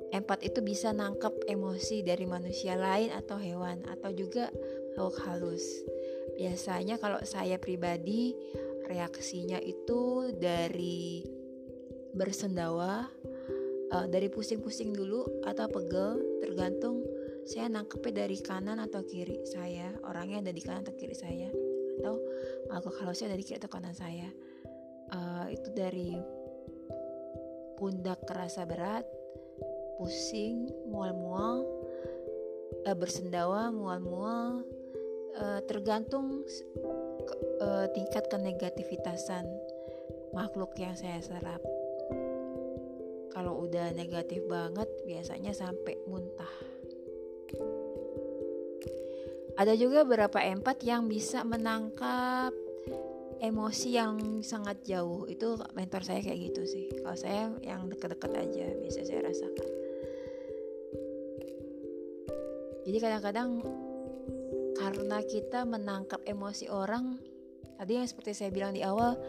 Empat 0.08 0.40
itu 0.40 0.64
bisa 0.64 0.88
nangkep 0.88 1.52
emosi 1.52 2.00
dari 2.00 2.24
manusia 2.24 2.80
lain 2.80 3.12
atau 3.12 3.36
hewan 3.36 3.84
atau 3.92 4.08
juga 4.08 4.48
makhluk 4.96 5.20
halus. 5.30 5.62
Biasanya 6.34 6.98
kalau 6.98 7.22
saya 7.22 7.54
pribadi 7.54 8.34
reaksinya 8.88 9.60
itu 9.60 10.32
dari 10.34 11.22
bersendawa, 12.16 13.06
uh, 13.92 14.06
dari 14.08 14.32
pusing-pusing 14.32 14.96
dulu 14.96 15.44
atau 15.44 15.68
pegel, 15.68 16.40
tergantung 16.40 17.04
saya 17.48 17.68
nangkepnya 17.72 18.24
dari 18.24 18.36
kanan 18.40 18.80
atau 18.80 19.04
kiri 19.04 19.40
saya. 19.48 19.92
Orangnya 20.04 20.44
ada 20.48 20.52
di 20.52 20.60
kanan 20.60 20.84
atau 20.84 20.96
kiri 20.96 21.16
saya. 21.16 21.48
Atau 22.00 22.20
makhluk 22.68 22.96
halusnya 23.00 23.32
ada 23.32 23.38
di 23.40 23.44
kiri 23.44 23.60
atau 23.60 23.72
kanan 23.72 23.96
saya. 23.96 24.28
Uh, 25.08 25.48
itu 25.48 25.72
dari 25.72 26.12
pundak 27.80 28.20
kerasa 28.28 28.68
berat 28.68 29.08
pusing 29.96 30.68
mual-mual 30.90 31.64
uh, 32.84 32.96
bersendawa 32.98 33.72
mual-mual 33.72 34.60
uh, 35.40 35.60
tergantung 35.64 36.44
uh, 37.62 37.86
tingkat 37.92 38.26
kenegativitasan 38.30 39.44
makhluk 40.32 40.74
yang 40.78 40.94
saya 40.94 41.18
serap. 41.22 41.62
Kalau 43.32 43.64
udah 43.68 43.94
negatif 43.94 44.42
banget 44.50 44.88
biasanya 45.06 45.54
sampai 45.54 45.94
muntah. 46.10 46.54
Ada 49.58 49.74
juga 49.74 50.06
beberapa 50.06 50.38
empat 50.38 50.86
yang 50.86 51.10
bisa 51.10 51.42
menangkap 51.42 52.54
emosi 53.42 53.88
yang 53.94 54.42
sangat 54.42 54.82
jauh. 54.86 55.26
Itu 55.26 55.58
mentor 55.74 56.06
saya 56.06 56.22
kayak 56.22 56.50
gitu 56.50 56.62
sih. 56.66 56.86
Kalau 56.98 57.18
saya 57.18 57.50
yang 57.62 57.90
deket-deket 57.90 58.32
aja 58.38 58.66
bisa 58.78 59.02
saya 59.02 59.26
rasakan. 59.26 59.70
Jadi 62.86 62.98
kadang-kadang 63.04 63.48
karena 64.88 65.20
kita 65.20 65.68
menangkap 65.68 66.24
emosi 66.24 66.72
orang 66.72 67.20
tadi 67.76 68.00
yang 68.00 68.08
seperti 68.08 68.32
saya 68.32 68.48
bilang 68.48 68.72
di 68.72 68.80
awal 68.80 69.20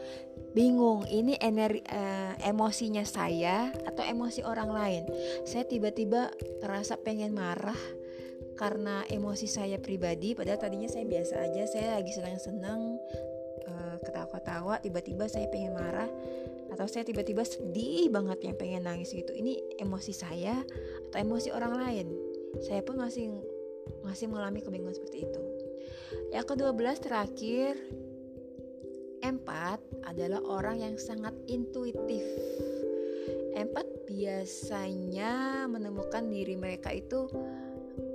bingung 0.56 1.04
ini 1.12 1.36
energi 1.36 1.84
uh, 1.92 2.32
emosinya 2.48 3.04
saya 3.04 3.68
atau 3.84 4.00
emosi 4.00 4.39
orang 4.48 4.72
lain? 4.72 5.04
Saya 5.44 5.68
tiba-tiba 5.68 6.32
terasa 6.63 6.96
pengen 6.96 7.36
marah 7.36 7.75
karena 8.56 9.04
emosi 9.12 9.51
saya 9.51 9.84
pribadi 9.84 10.32
padahal 10.32 10.63
tadinya 10.63 10.88
saya 10.88 11.04
biasa 11.04 11.34
aja 11.44 11.63
saya 11.68 11.88
lagi 12.00 12.12
senang-senang 12.16 12.96
uh, 13.68 13.96
ketawa-ketawa 14.00 14.80
tiba-tiba 14.80 15.28
saya 15.28 15.51
pengen 15.51 15.75
marah 15.75 16.08
atau 16.72 16.88
saya 16.88 17.04
tiba-tiba 17.04 17.44
sedih 17.44 18.08
banget 18.08 18.48
yang 18.48 18.56
pengen 18.56 18.88
nangis 18.88 19.12
gitu. 19.12 19.36
Ini 19.36 19.84
emosi 19.84 20.16
saya 20.16 20.56
atau 21.12 21.18
emosi 21.20 21.51
orang 21.51 21.75
lain? 21.75 22.08
Saya 22.63 22.80
pun 22.80 22.96
masih 22.96 23.28
masih 24.08 24.32
mengalami 24.32 24.63
kebingungan 24.63 24.96
seperti 24.96 25.28
itu 25.28 25.49
yang 26.33 26.45
kedua 26.45 26.74
belas 26.74 27.01
terakhir 27.01 27.77
Empat 29.19 29.83
adalah 30.07 30.39
orang 30.48 30.79
yang 30.79 30.95
sangat 30.95 31.36
intuitif. 31.51 32.24
Empat 33.51 33.83
biasanya 34.07 35.67
menemukan 35.67 36.24
diri 36.31 36.55
mereka 36.55 36.95
itu 36.95 37.27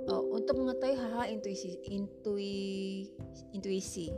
uh, 0.09 0.23
untuk 0.33 0.57
mengetahui 0.57 0.97
hal-hal 0.97 1.27
intuisi, 1.29 1.77
intui, 1.93 3.05
intuisi. 3.53 4.09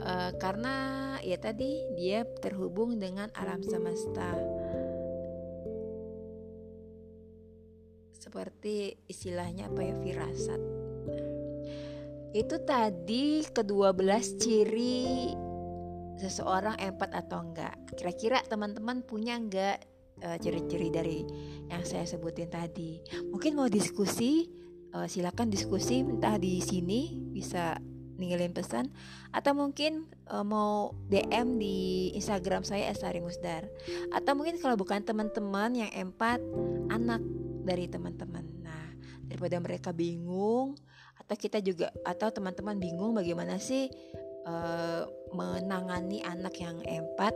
Uh, 0.00 0.32
karena 0.40 0.74
ya 1.20 1.36
tadi 1.36 1.84
dia 1.92 2.24
terhubung 2.40 2.96
dengan 2.96 3.28
alam 3.36 3.60
semesta. 3.60 4.32
Seperti 8.16 8.96
istilahnya 9.12 9.68
apa 9.68 9.80
ya 9.84 9.94
firasat 10.00 10.83
itu 12.34 12.58
tadi 12.66 13.46
kedua 13.46 13.94
belas 13.94 14.34
ciri 14.42 15.30
seseorang 16.18 16.74
empat 16.82 17.14
atau 17.14 17.46
enggak. 17.46 17.78
Kira-kira 17.94 18.42
teman-teman 18.42 19.06
punya 19.06 19.38
enggak 19.38 19.86
uh, 20.18 20.34
ciri-ciri 20.42 20.90
dari 20.90 21.22
yang 21.70 21.86
saya 21.86 22.02
sebutin 22.02 22.50
tadi? 22.50 22.98
Mungkin 23.30 23.54
mau 23.54 23.70
diskusi 23.70 24.50
uh, 24.98 25.06
silakan 25.06 25.46
diskusi 25.46 26.02
entah 26.02 26.34
di 26.34 26.58
sini 26.58 27.14
bisa 27.30 27.78
ninggalin 28.14 28.54
pesan 28.54 28.90
atau 29.30 29.54
mungkin 29.54 30.06
uh, 30.30 30.42
mau 30.42 30.94
DM 31.06 31.58
di 31.58 32.10
Instagram 32.18 32.66
saya 32.66 32.90
Estari 32.90 33.22
Musdar 33.22 33.66
atau 34.10 34.32
mungkin 34.34 34.58
kalau 34.58 34.74
bukan 34.74 35.06
teman-teman 35.06 35.86
yang 35.86 35.90
empat 35.94 36.42
anak 36.90 37.22
dari 37.62 37.86
teman-teman. 37.86 38.42
Nah 38.58 38.90
daripada 39.26 39.58
mereka 39.62 39.90
bingung 39.94 40.78
atau 41.24 41.36
kita 41.40 41.58
juga 41.64 41.88
atau 42.04 42.28
teman-teman 42.28 42.76
bingung 42.76 43.16
bagaimana 43.16 43.56
sih 43.56 43.88
uh, 44.44 45.08
menangani 45.32 46.20
anak 46.20 46.60
yang 46.60 46.78
empat 46.84 47.32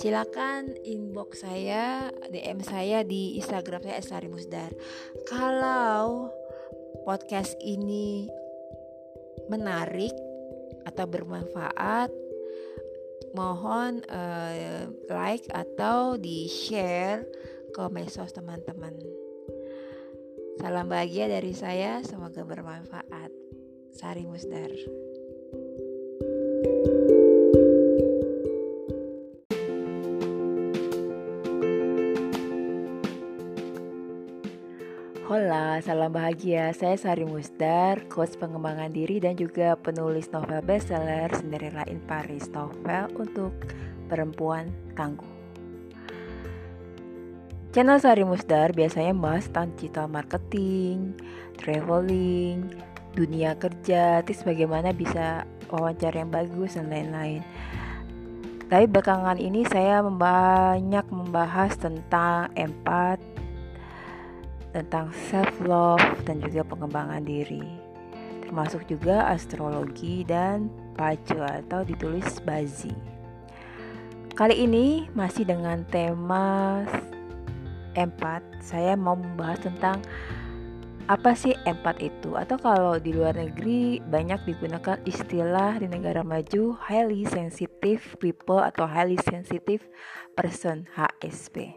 silakan 0.00 0.72
inbox 0.82 1.44
saya 1.44 2.08
DM 2.32 2.64
saya 2.64 3.04
di 3.04 3.36
Instagram 3.36 3.84
saya 3.84 4.00
Estari 4.00 4.32
Musdar 4.32 4.72
kalau 5.28 6.32
podcast 7.04 7.52
ini 7.60 8.26
menarik 9.52 10.12
atau 10.88 11.04
bermanfaat 11.04 12.08
mohon 13.36 14.00
uh, 14.08 14.88
like 15.12 15.44
atau 15.52 16.16
di 16.16 16.48
share 16.48 17.28
ke 17.76 17.84
medsos 17.92 18.32
teman-teman. 18.32 18.96
Salam 20.58 20.90
bahagia 20.90 21.30
dari 21.30 21.54
saya, 21.54 22.02
semoga 22.02 22.42
bermanfaat. 22.42 23.30
Sari 23.94 24.26
Musdar. 24.26 24.74
Hola, 35.30 35.78
salam 35.78 36.10
bahagia. 36.10 36.74
Saya 36.74 36.98
Sari 36.98 37.22
Musdar, 37.22 38.10
coach 38.10 38.34
pengembangan 38.42 38.90
diri 38.90 39.22
dan 39.22 39.38
juga 39.38 39.78
penulis 39.78 40.26
novel 40.34 40.58
bestseller 40.66 41.30
Cinderella 41.38 41.86
in 41.86 42.02
Paris 42.02 42.50
novel 42.50 43.06
untuk 43.14 43.54
perempuan 44.10 44.74
tangguh. 44.98 45.37
Channel 47.68 48.00
Sari 48.00 48.24
Musdar 48.24 48.72
biasanya 48.72 49.12
bahas 49.12 49.44
tentang 49.44 49.76
digital 49.76 50.08
marketing, 50.08 51.12
traveling, 51.60 52.72
dunia 53.12 53.52
kerja, 53.60 54.24
tips 54.24 54.40
bagaimana 54.40 54.96
bisa 54.96 55.44
wawancara 55.68 56.24
yang 56.24 56.32
bagus 56.32 56.80
dan 56.80 56.88
lain-lain. 56.88 57.44
Tapi 58.72 58.88
belakangan 58.88 59.36
ini 59.36 59.68
saya 59.68 60.00
banyak 60.00 61.12
membahas 61.12 61.76
tentang 61.76 62.48
empat, 62.56 63.20
tentang 64.72 65.12
self 65.28 65.52
love 65.60 66.24
dan 66.24 66.40
juga 66.40 66.64
pengembangan 66.64 67.20
diri. 67.20 67.68
Termasuk 68.48 68.88
juga 68.88 69.28
astrologi 69.28 70.24
dan 70.24 70.72
pacu 70.96 71.36
atau 71.36 71.84
ditulis 71.84 72.40
bazi. 72.48 72.96
Kali 74.32 74.56
ini 74.64 75.04
masih 75.12 75.44
dengan 75.44 75.84
tema 75.84 76.80
empat 77.98 78.62
saya 78.62 78.94
mau 78.94 79.18
membahas 79.18 79.66
tentang 79.66 79.98
apa 81.08 81.32
sih 81.32 81.56
empat 81.64 82.04
itu 82.04 82.36
atau 82.36 82.60
kalau 82.60 83.00
di 83.00 83.16
luar 83.16 83.32
negeri 83.32 83.96
banyak 84.04 84.44
digunakan 84.44 85.00
istilah 85.08 85.80
di 85.80 85.88
negara 85.88 86.20
maju 86.20 86.76
highly 86.84 87.24
sensitive 87.24 88.04
people 88.20 88.60
atau 88.60 88.84
highly 88.84 89.16
sensitive 89.24 89.80
person 90.36 90.84
HSP. 90.92 91.72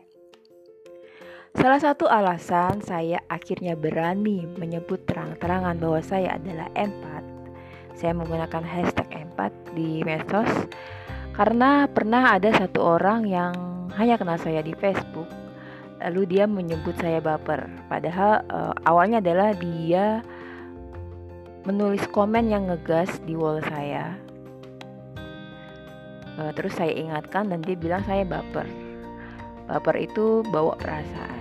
Salah 1.56 1.80
satu 1.80 2.12
alasan 2.12 2.84
saya 2.84 3.24
akhirnya 3.32 3.80
berani 3.80 4.44
menyebut 4.60 5.08
terang-terangan 5.08 5.80
bahwa 5.80 6.04
saya 6.04 6.36
adalah 6.36 6.68
empat. 6.76 7.24
Saya 7.96 8.12
menggunakan 8.12 8.64
hashtag 8.68 9.08
empat 9.16 9.52
di 9.72 10.04
medsos 10.04 10.52
karena 11.32 11.88
pernah 11.88 12.36
ada 12.36 12.52
satu 12.52 13.00
orang 13.00 13.24
yang 13.24 13.56
hanya 13.96 14.20
kenal 14.20 14.36
saya 14.36 14.60
di 14.60 14.76
Facebook 14.76 15.41
lalu 16.02 16.38
dia 16.38 16.46
menyebut 16.50 16.98
saya 16.98 17.22
baper. 17.22 17.70
Padahal 17.88 18.42
uh, 18.50 18.74
awalnya 18.86 19.22
adalah 19.22 19.54
dia 19.54 20.26
menulis 21.66 22.02
komen 22.10 22.50
yang 22.50 22.70
ngegas 22.70 23.22
di 23.24 23.38
wall 23.38 23.62
saya. 23.62 24.18
Uh, 26.42 26.50
terus 26.58 26.74
saya 26.74 26.92
ingatkan 26.96 27.54
dan 27.54 27.62
dia 27.62 27.78
bilang 27.78 28.02
saya 28.10 28.26
baper. 28.26 28.66
Baper 29.70 29.96
itu 30.02 30.42
bawa 30.50 30.74
perasaan. 30.76 31.40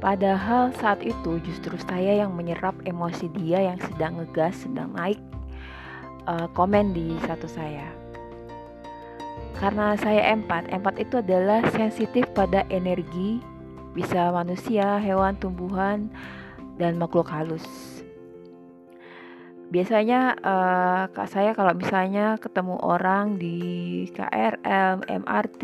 Padahal 0.00 0.72
saat 0.80 1.04
itu 1.04 1.36
justru 1.44 1.76
saya 1.84 2.24
yang 2.24 2.32
menyerap 2.32 2.72
emosi 2.88 3.28
dia 3.36 3.60
yang 3.60 3.76
sedang 3.84 4.16
ngegas 4.16 4.64
sedang 4.64 4.96
naik 4.96 5.20
uh, 6.24 6.48
komen 6.56 6.96
di 6.96 7.12
satu 7.28 7.44
saya 7.44 7.99
karena 9.58 9.98
saya 9.98 10.30
empat, 10.30 10.70
empat 10.70 10.94
itu 11.02 11.18
adalah 11.18 11.64
sensitif 11.74 12.28
pada 12.30 12.62
energi, 12.70 13.42
bisa 13.96 14.30
manusia, 14.30 15.02
hewan, 15.02 15.34
tumbuhan, 15.36 16.12
dan 16.78 16.96
makhluk 16.96 17.26
halus. 17.28 17.66
Biasanya 19.70 20.34
uh, 20.42 21.02
kak 21.14 21.30
saya 21.30 21.54
kalau 21.54 21.74
misalnya 21.78 22.34
ketemu 22.42 22.74
orang 22.82 23.38
di 23.38 23.58
KRL, 24.10 25.06
MRT, 25.06 25.62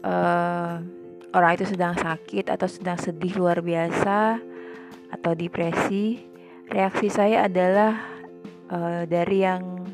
uh, 0.00 0.08
eh, 0.08 0.74
orang 1.36 1.50
itu 1.52 1.68
sedang 1.68 1.92
sakit 1.92 2.48
atau 2.48 2.64
sedang 2.64 2.96
sedih 2.96 3.36
luar 3.36 3.60
biasa, 3.60 4.40
atau 5.12 5.32
depresi, 5.36 6.24
reaksi 6.72 7.12
saya 7.12 7.44
adalah 7.44 7.92
uh, 8.72 9.04
dari 9.04 9.44
yang 9.44 9.84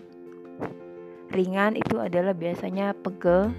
ringan 1.32 1.74
itu 1.74 1.98
adalah 1.98 2.36
biasanya 2.36 2.92
pegel. 3.00 3.50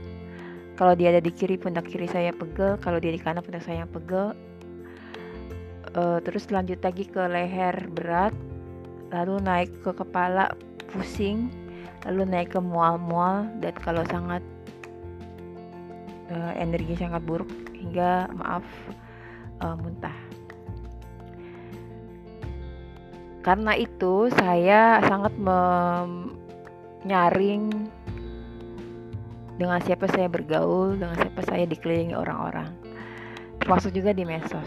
Kalau 0.74 0.98
dia 0.98 1.14
ada 1.14 1.22
di 1.22 1.30
kiri 1.30 1.58
pundak 1.58 1.86
kiri 1.86 2.10
saya 2.10 2.34
pegel, 2.34 2.82
kalau 2.82 2.98
dia 2.98 3.14
di 3.14 3.22
kanan 3.22 3.46
pundak 3.46 3.62
saya 3.62 3.86
pegel. 3.86 4.34
Uh, 5.94 6.18
terus 6.26 6.50
lanjut 6.50 6.82
lagi 6.82 7.06
ke 7.06 7.22
leher 7.22 7.78
berat, 7.94 8.34
lalu 9.14 9.38
naik 9.46 9.70
ke 9.86 9.94
kepala 9.94 10.50
pusing, 10.90 11.54
lalu 12.10 12.26
naik 12.26 12.58
ke 12.58 12.60
mual-mual 12.62 13.46
dan 13.62 13.78
kalau 13.78 14.02
sangat 14.10 14.42
uh, 16.34 16.54
energi 16.58 16.98
sangat 16.98 17.22
buruk 17.22 17.50
hingga 17.78 18.26
maaf 18.34 18.66
uh, 19.62 19.78
muntah. 19.78 20.18
Karena 23.44 23.76
itu 23.76 24.32
saya 24.40 25.04
sangat 25.04 25.36
menyaring 27.04 27.70
dengan 29.60 29.80
siapa 29.84 30.10
saya 30.10 30.32
bergaul, 30.32 30.98
dengan 30.98 31.13
siapa 31.20 31.42
saya 31.46 31.68
dikelilingi 31.70 32.16
orang-orang. 32.18 32.72
Termasuk 33.62 33.94
juga 33.94 34.16
di 34.16 34.26
medsos. 34.26 34.66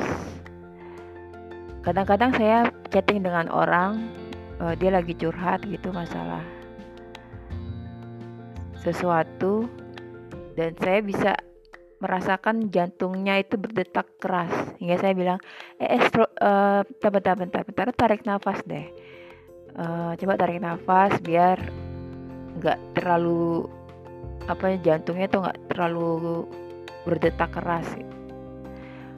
Kadang-kadang 1.82 2.34
saya 2.36 2.70
chatting 2.92 3.24
dengan 3.26 3.50
orang, 3.50 4.08
uh, 4.60 4.74
dia 4.78 4.92
lagi 4.92 5.12
curhat 5.16 5.64
gitu 5.66 5.90
masalah 5.92 6.42
sesuatu 8.80 9.66
dan 10.54 10.78
saya 10.78 11.02
bisa 11.02 11.32
merasakan 11.98 12.68
jantungnya 12.70 13.40
itu 13.40 13.58
berdetak 13.58 14.06
keras 14.20 14.52
hingga 14.78 15.00
saya 15.00 15.16
bilang 15.16 15.38
eh, 15.80 15.96
eh 15.96 16.02
uh, 16.44 16.84
bentar, 16.84 17.10
bentar 17.10 17.34
bentar 17.34 17.62
bentar 17.64 17.86
tarik 17.96 18.22
nafas 18.28 18.60
deh 18.68 18.86
uh, 19.80 20.12
coba 20.14 20.34
tarik 20.36 20.60
nafas 20.60 21.18
biar 21.24 21.58
nggak 22.56 22.78
terlalu 22.96 23.68
apa 24.46 24.78
jantungnya 24.80 25.26
tuh 25.28 25.40
nggak 25.44 25.58
terlalu 25.74 26.46
berdetak 27.06 27.50
keras 27.54 27.86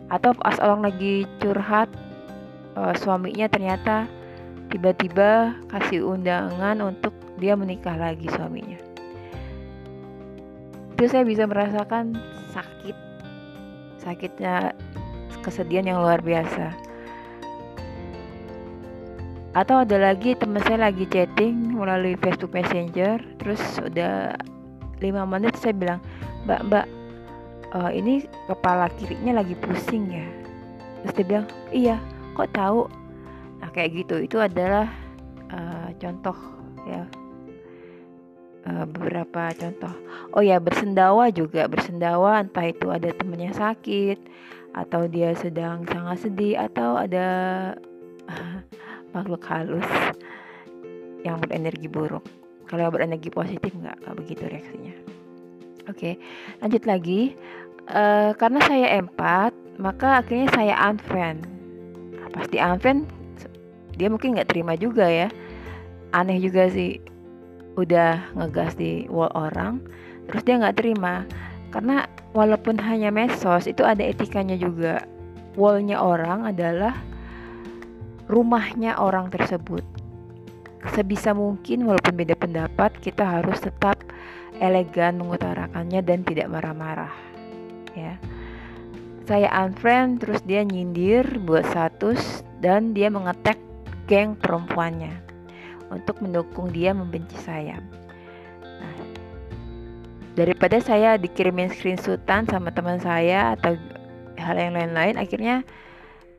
atau 0.09 0.33
pas 0.33 0.57
orang 0.65 0.89
lagi 0.89 1.29
curhat 1.41 1.89
uh, 2.77 2.97
suaminya 2.97 3.45
ternyata 3.49 4.09
tiba-tiba 4.73 5.57
kasih 5.69 6.05
undangan 6.05 6.81
untuk 6.81 7.13
dia 7.41 7.57
menikah 7.57 7.97
lagi 7.97 8.29
suaminya. 8.29 8.77
Itu 10.97 11.07
saya 11.07 11.25
bisa 11.25 11.47
merasakan 11.47 12.19
sakit. 12.53 12.97
Sakitnya 14.03 14.73
kesedihan 15.45 15.87
yang 15.87 15.99
luar 16.03 16.19
biasa 16.19 16.88
atau 19.57 19.81
ada 19.81 19.97
lagi 19.97 20.37
teman 20.37 20.61
saya 20.65 20.91
lagi 20.91 21.09
chatting 21.09 21.77
melalui 21.77 22.19
Facebook 22.21 22.53
Messenger. 22.53 23.21
Terus 23.41 23.61
udah 23.81 24.37
lima 25.01 25.25
menit 25.25 25.57
saya 25.57 25.73
bilang 25.73 26.01
mbak 26.45 26.61
mbak 26.69 26.87
uh, 27.73 27.91
ini 27.93 28.27
kepala 28.51 28.93
kirinya 29.01 29.41
lagi 29.41 29.57
pusing 29.57 30.11
ya. 30.13 30.27
Terus 31.05 31.13
dia 31.17 31.27
bilang 31.27 31.47
iya 31.73 31.97
kok 32.37 32.51
tahu? 32.53 32.89
Nah 33.63 33.69
kayak 33.73 34.05
gitu. 34.05 34.21
Itu 34.21 34.37
adalah 34.43 34.91
uh, 35.49 35.89
contoh 35.97 36.37
ya. 36.85 37.03
Uh, 38.69 38.85
beberapa 38.85 39.49
contoh. 39.57 39.95
Oh 40.37 40.45
ya, 40.45 40.61
bersendawa 40.61 41.33
juga. 41.33 41.65
Bersendawa 41.71 42.45
entah 42.45 42.69
itu 42.69 42.93
ada 42.93 43.09
temennya 43.17 43.57
sakit 43.57 44.19
atau 44.77 45.09
dia 45.09 45.33
sedang 45.33 45.89
sangat 45.89 46.29
sedih 46.29 46.61
atau 46.61 47.01
ada 47.01 47.27
makhluk 49.19 49.43
halus 49.51 49.89
yang 51.27 51.43
berenergi 51.43 51.91
buruk. 51.91 52.23
Kalau 52.71 52.93
berenergi 52.95 53.33
positif 53.33 53.75
nggak, 53.75 53.99
begitu 54.15 54.47
reaksinya. 54.47 54.95
Oke, 55.91 56.21
lanjut 56.63 56.85
lagi. 56.87 57.35
Uh, 57.89 58.37
karena 58.37 58.61
saya 58.63 59.01
empat, 59.01 59.57
maka 59.81 60.21
akhirnya 60.21 60.53
saya 60.53 60.75
unfriend. 60.87 61.49
Nah, 62.15 62.29
pasti 62.31 62.61
unfriend, 62.61 63.09
dia 63.97 64.07
mungkin 64.13 64.37
nggak 64.37 64.53
terima 64.53 64.77
juga 64.77 65.09
ya. 65.09 65.33
Aneh 66.13 66.39
juga 66.39 66.69
sih 66.69 67.01
udah 67.79 68.35
ngegas 68.35 68.75
di 68.75 69.07
wall 69.07 69.31
orang 69.39 69.79
terus 70.27 70.43
dia 70.43 70.59
nggak 70.59 70.83
terima 70.83 71.23
karena 71.71 72.11
walaupun 72.35 72.75
hanya 72.83 73.15
mesos 73.15 73.71
itu 73.71 73.87
ada 73.87 74.03
etikanya 74.03 74.59
juga 74.59 75.07
wallnya 75.55 76.03
orang 76.03 76.43
adalah 76.51 76.99
rumahnya 78.29 79.01
orang 79.01 79.33
tersebut 79.33 79.83
sebisa 80.95 81.35
mungkin 81.35 81.89
walaupun 81.89 82.15
beda 82.15 82.39
pendapat 82.39 82.95
kita 83.03 83.25
harus 83.27 83.59
tetap 83.59 83.99
elegan 84.63 85.19
mengutarakannya 85.19 86.01
dan 86.05 86.23
tidak 86.23 86.47
marah-marah 86.47 87.13
ya 87.99 88.15
saya 89.29 89.53
unfriend 89.65 90.25
terus 90.25 90.41
dia 90.49 90.65
nyindir 90.65 91.25
buat 91.45 91.67
status 91.69 92.47
dan 92.65 92.97
dia 92.97 93.13
mengetek 93.13 93.61
geng 94.09 94.33
perempuannya 94.41 95.13
untuk 95.93 96.21
mendukung 96.25 96.73
dia 96.73 96.97
membenci 96.97 97.37
saya. 97.41 97.77
Nah, 98.65 98.97
daripada 100.33 100.81
saya 100.81 101.21
dikirimin 101.21 101.69
screenshotan 101.73 102.49
sama 102.49 102.73
teman 102.73 103.01
saya 103.01 103.53
atau 103.57 103.77
hal 104.41 104.57
yang 104.57 104.73
lain-lain, 104.77 105.21
akhirnya 105.21 105.65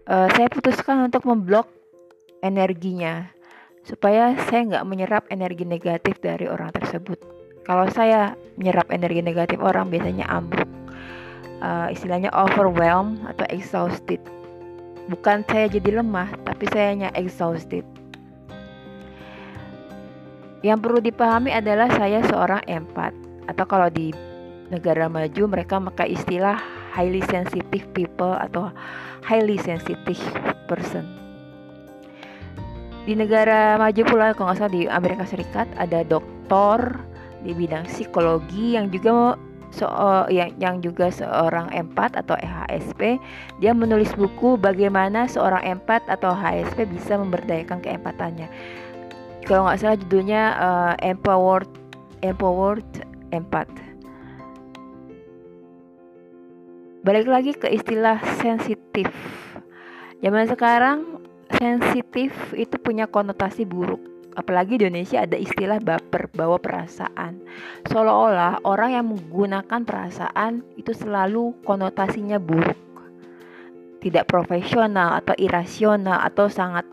uh, 0.09 0.25
saya 0.33 0.49
putuskan 0.49 1.05
untuk 1.05 1.25
memblok 1.29 1.69
energinya 2.39 3.29
supaya 3.83 4.37
saya 4.47 4.69
nggak 4.69 4.87
menyerap 4.87 5.23
energi 5.33 5.65
negatif 5.65 6.21
dari 6.21 6.45
orang 6.45 6.69
tersebut. 6.75 7.17
Kalau 7.65 7.85
saya 7.89 8.33
menyerap 8.57 8.89
energi 8.89 9.21
negatif 9.21 9.61
orang 9.61 9.93
biasanya 9.93 10.25
ambruk, 10.29 10.69
uh, 11.61 11.89
istilahnya 11.93 12.33
overwhelmed 12.33 13.21
atau 13.29 13.45
exhausted. 13.49 14.21
Bukan 15.09 15.41
saya 15.49 15.65
jadi 15.65 16.01
lemah, 16.01 16.29
tapi 16.45 16.69
saya 16.69 16.93
hanya 16.93 17.09
exhausted. 17.17 17.85
Yang 20.61 20.79
perlu 20.85 20.99
dipahami 20.99 21.55
adalah 21.55 21.87
saya 21.95 22.19
seorang 22.27 22.61
empat 22.67 23.15
atau 23.47 23.65
kalau 23.65 23.87
di 23.89 24.11
negara 24.69 25.09
maju 25.09 25.49
mereka 25.49 25.81
memakai 25.81 26.13
istilah 26.13 26.61
highly 26.93 27.23
sensitive 27.25 27.89
people 27.95 28.37
atau 28.37 28.69
highly 29.25 29.57
sensitive 29.57 30.21
person. 30.69 31.28
Di 33.09 33.17
negara 33.17 33.73
maju 33.81 34.01
pula 34.05 34.37
kalau 34.37 34.53
nggak 34.53 34.59
salah 34.61 34.69
di 34.69 34.85
Amerika 34.85 35.25
Serikat 35.25 35.65
ada 35.81 36.05
doktor 36.05 37.01
di 37.41 37.57
bidang 37.57 37.89
psikologi 37.89 38.77
yang 38.77 38.93
juga 38.93 39.33
so, 39.73 39.89
yang, 40.29 40.53
yang 40.61 40.77
juga 40.77 41.09
seorang 41.09 41.73
empat 41.73 42.21
atau 42.21 42.37
HSP 42.37 43.17
dia 43.57 43.73
menulis 43.73 44.13
buku 44.13 44.61
bagaimana 44.61 45.25
seorang 45.25 45.81
empat 45.81 46.05
atau 46.05 46.37
HSP 46.37 46.85
bisa 46.85 47.17
memberdayakan 47.17 47.81
keempatannya. 47.81 48.45
Kalau 49.49 49.65
nggak 49.65 49.81
salah 49.81 49.97
judulnya 49.97 50.41
uh, 50.61 50.93
empowered 51.01 51.65
empowered 52.21 52.85
empat. 53.33 53.65
Balik 57.01 57.25
lagi 57.25 57.57
ke 57.57 57.73
istilah 57.73 58.21
sensitif. 58.37 59.09
Zaman 60.21 60.45
sekarang 60.45 61.25
sensitif 61.59 62.31
itu 62.55 62.79
punya 62.79 63.05
konotasi 63.11 63.67
buruk. 63.67 63.99
Apalagi 64.39 64.79
di 64.79 64.87
Indonesia 64.87 65.27
ada 65.27 65.35
istilah 65.35 65.83
baper 65.83 66.31
bawa 66.31 66.55
perasaan. 66.55 67.43
Seolah-olah 67.91 68.63
orang 68.63 68.95
yang 68.95 69.05
menggunakan 69.11 69.83
perasaan 69.83 70.63
itu 70.79 70.95
selalu 70.95 71.59
konotasinya 71.67 72.39
buruk. 72.39 72.79
Tidak 73.99 74.23
profesional 74.23 75.19
atau 75.19 75.35
irasional 75.35 76.23
atau 76.23 76.47
sangat 76.47 76.87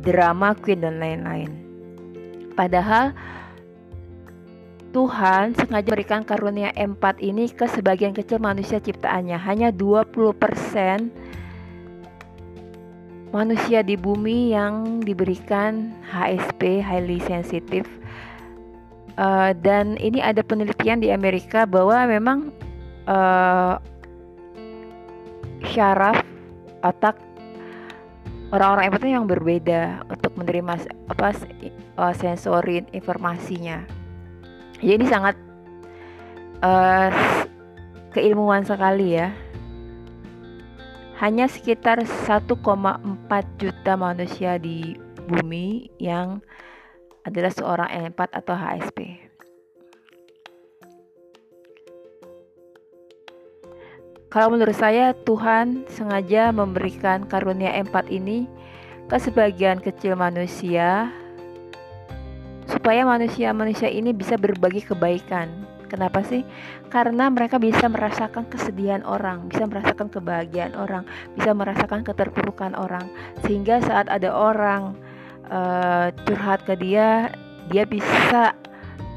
drama 0.00 0.56
queen 0.56 0.80
dan 0.80 0.96
lain-lain. 0.96 1.52
Padahal 2.56 3.12
Tuhan 4.90 5.52
sengaja 5.54 5.86
berikan 5.92 6.24
karunia 6.24 6.72
empat 6.72 7.20
ini 7.20 7.52
ke 7.52 7.68
sebagian 7.68 8.16
kecil 8.16 8.40
manusia 8.40 8.80
ciptaannya. 8.80 9.36
Hanya 9.36 9.68
20% 9.68 11.29
manusia 13.30 13.86
di 13.86 13.94
bumi 13.94 14.54
yang 14.54 15.02
diberikan 15.02 15.94
HSP, 16.10 16.82
highly 16.82 17.22
sensitive. 17.22 17.86
Uh, 19.18 19.52
dan 19.60 20.00
ini 20.00 20.22
ada 20.22 20.40
penelitian 20.40 21.02
di 21.02 21.12
Amerika 21.12 21.68
bahwa 21.68 22.08
memang 22.08 22.50
uh, 23.04 23.76
syaraf 25.70 26.24
otak 26.80 27.20
orang-orang 28.50 28.90
empati 28.90 29.14
yang 29.14 29.28
berbeda 29.28 30.02
untuk 30.10 30.32
menerima 30.34 30.88
apa 31.10 31.36
uh, 32.00 32.14
sensori 32.16 32.82
informasinya. 32.90 33.84
Jadi 34.80 35.04
sangat 35.06 35.36
uh, 36.64 37.12
keilmuan 38.16 38.64
sekali 38.66 39.20
ya. 39.20 39.30
Hanya 41.20 41.44
sekitar 41.52 42.00
1,4 42.00 42.48
juta 43.60 43.92
manusia 43.92 44.56
di 44.56 44.96
bumi 45.28 45.92
yang 46.00 46.40
adalah 47.28 47.52
seorang 47.52 48.08
empat 48.08 48.32
atau 48.32 48.56
HSP. 48.56 49.28
Kalau 54.32 54.48
menurut 54.48 54.72
saya 54.72 55.12
Tuhan 55.28 55.84
sengaja 55.92 56.56
memberikan 56.56 57.28
karunia 57.28 57.76
empat 57.76 58.08
ini 58.08 58.48
ke 59.10 59.20
sebagian 59.20 59.82
kecil 59.82 60.16
manusia 60.16 61.12
supaya 62.64 63.04
manusia-manusia 63.04 63.90
ini 63.92 64.14
bisa 64.14 64.38
berbagi 64.40 64.80
kebaikan. 64.86 65.69
Kenapa 65.90 66.22
sih? 66.22 66.46
Karena 66.86 67.26
mereka 67.26 67.58
bisa 67.58 67.90
merasakan 67.90 68.46
kesedihan 68.46 69.02
orang, 69.02 69.50
bisa 69.50 69.66
merasakan 69.66 70.06
kebahagiaan 70.06 70.78
orang, 70.78 71.02
bisa 71.34 71.50
merasakan 71.50 72.06
keterpurukan 72.06 72.78
orang, 72.78 73.10
sehingga 73.42 73.82
saat 73.82 74.06
ada 74.06 74.30
orang 74.30 74.94
uh, 75.50 76.14
curhat 76.30 76.62
ke 76.62 76.78
dia, 76.78 77.34
dia 77.74 77.82
bisa 77.90 78.54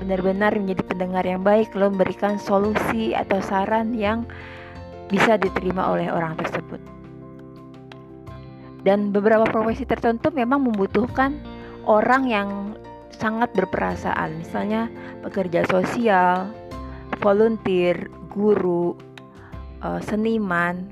benar-benar 0.01 0.57
menjadi 0.57 0.81
pendengar 0.81 1.21
yang 1.21 1.45
baik, 1.45 1.69
lalu 1.77 1.93
memberikan 1.93 2.41
solusi 2.41 3.13
atau 3.13 3.37
saran 3.37 3.93
yang 3.93 4.25
bisa 5.13 5.37
diterima 5.37 5.93
oleh 5.93 6.09
orang 6.09 6.33
tersebut. 6.41 6.81
Dan 8.81 9.13
beberapa 9.13 9.45
profesi 9.45 9.85
tertentu 9.85 10.33
memang 10.33 10.65
membutuhkan 10.65 11.37
orang 11.85 12.27
yang 12.27 12.49
sangat 13.13 13.53
berperasaan, 13.55 14.41
misalnya 14.41 14.89
pekerja 15.23 15.63
sosial, 15.69 16.51
volunteer, 17.19 18.09
guru, 18.31 18.97
uh, 19.83 20.01
seniman. 20.01 20.89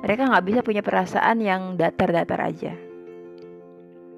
Mereka 0.00 0.28
nggak 0.32 0.46
bisa 0.46 0.60
punya 0.64 0.80
perasaan 0.80 1.40
yang 1.44 1.76
datar-datar 1.76 2.40
aja. 2.40 2.72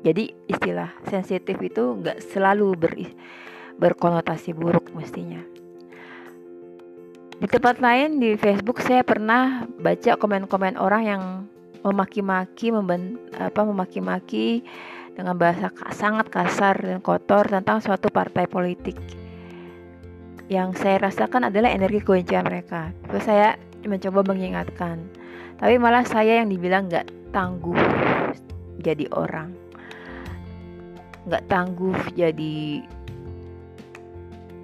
Jadi 0.03 0.35
istilah 0.51 0.91
sensitif 1.07 1.59
itu 1.63 1.99
nggak 2.03 2.19
selalu 2.23 2.69
ber, 2.75 2.93
berkonotasi 3.79 4.51
buruk 4.55 4.91
mestinya. 4.95 5.39
Di 7.43 7.51
tempat 7.51 7.83
lain 7.83 8.23
di 8.23 8.39
Facebook 8.39 8.79
saya 8.79 9.03
pernah 9.03 9.67
baca 9.67 10.15
komen-komen 10.15 10.79
orang 10.79 11.03
yang 11.03 11.23
memaki-maki 11.83 12.71
memaki-maki 12.71 14.63
dengan 15.19 15.35
bahasa 15.35 15.75
sangat 15.91 16.31
kasar 16.31 16.79
dan 16.79 17.03
kotor 17.03 17.51
tentang 17.51 17.83
suatu 17.83 18.09
partai 18.09 18.47
politik. 18.47 19.22
Yang 20.53 20.85
saya 20.85 21.09
rasakan 21.09 21.49
adalah 21.49 21.73
energi 21.73 22.05
kebencian 22.05 22.45
mereka. 22.45 22.93
Terus 23.09 23.25
saya 23.25 23.57
mencoba 23.89 24.21
mengingatkan, 24.21 25.01
tapi 25.57 25.81
malah 25.81 26.05
saya 26.05 26.45
yang 26.45 26.53
dibilang 26.53 26.93
nggak 26.93 27.09
tangguh 27.33 27.81
jadi 28.85 29.09
orang, 29.17 29.57
nggak 31.25 31.49
tangguh 31.49 31.97
jadi 32.13 32.85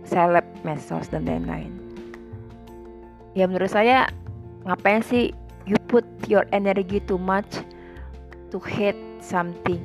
seleb 0.04 0.44
medsos 0.60 1.08
dan 1.08 1.24
lain-lain. 1.24 1.72
Ya 3.32 3.48
menurut 3.48 3.72
saya 3.72 4.12
ngapain 4.68 5.00
sih 5.00 5.32
you 5.64 5.80
put 5.88 6.04
your 6.28 6.44
energy 6.52 7.00
too 7.00 7.16
much 7.16 7.64
to 8.52 8.60
hate 8.60 9.00
something? 9.24 9.80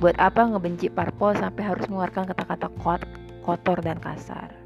Buat 0.00 0.16
apa 0.16 0.48
ngebenci 0.48 0.88
parpol 0.88 1.36
sampai 1.36 1.76
harus 1.76 1.84
mengeluarkan 1.92 2.32
kata-kata 2.32 2.72
kotor 2.80 3.17
dan 3.56 3.96
kasar 3.96 4.58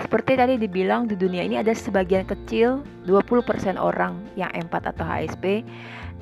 Seperti 0.00 0.34
tadi 0.34 0.58
dibilang 0.58 1.06
di 1.06 1.14
dunia 1.14 1.46
ini 1.46 1.60
ada 1.60 1.70
sebagian 1.70 2.26
kecil 2.26 2.82
20% 3.06 3.78
orang 3.78 4.18
yang 4.34 4.50
empat 4.50 4.90
atau 4.90 5.06
HSP 5.06 5.62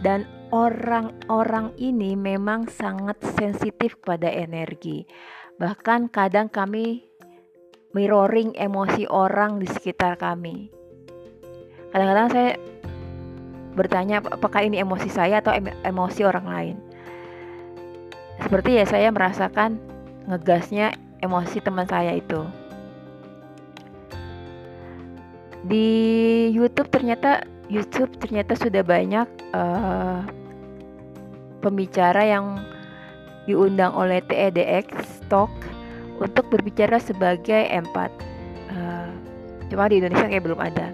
dan 0.05 0.29
orang-orang 0.53 1.73
ini 1.81 2.13
memang 2.13 2.69
sangat 2.69 3.17
sensitif 3.41 3.97
pada 4.05 4.29
energi. 4.29 5.09
Bahkan 5.57 6.13
kadang 6.13 6.53
kami 6.53 7.09
mirroring 7.97 8.53
emosi 8.61 9.09
orang 9.09 9.57
di 9.57 9.67
sekitar 9.71 10.21
kami. 10.21 10.69
Kadang-kadang 11.89 12.29
saya 12.29 12.51
bertanya 13.73 14.21
apakah 14.21 14.69
ini 14.69 14.85
emosi 14.85 15.09
saya 15.09 15.41
atau 15.41 15.57
emosi 15.87 16.21
orang 16.29 16.47
lain. 16.51 16.77
Seperti 18.49 18.81
ya 18.81 18.89
saya 18.89 19.13
merasakan 19.13 19.77
ngegasnya 20.25 20.97
emosi 21.21 21.61
teman 21.61 21.85
saya 21.85 22.17
itu. 22.17 22.49
Di 25.69 25.89
YouTube 26.57 26.89
ternyata 26.89 27.45
YouTube 27.69 28.17
ternyata 28.17 28.57
sudah 28.57 28.81
banyak 28.81 29.29
uh, 29.53 30.25
pembicara 31.61 32.25
yang 32.25 32.65
diundang 33.45 33.93
oleh 33.93 34.25
TEDx 34.25 34.97
Talk 35.29 35.53
untuk 36.17 36.49
berbicara 36.49 36.97
sebagai 36.97 37.69
empat. 37.69 38.09
Uh, 38.73 39.13
cuma 39.69 39.93
di 39.93 40.01
Indonesia 40.01 40.25
kayak 40.25 40.49
belum 40.49 40.61
ada. 40.65 40.89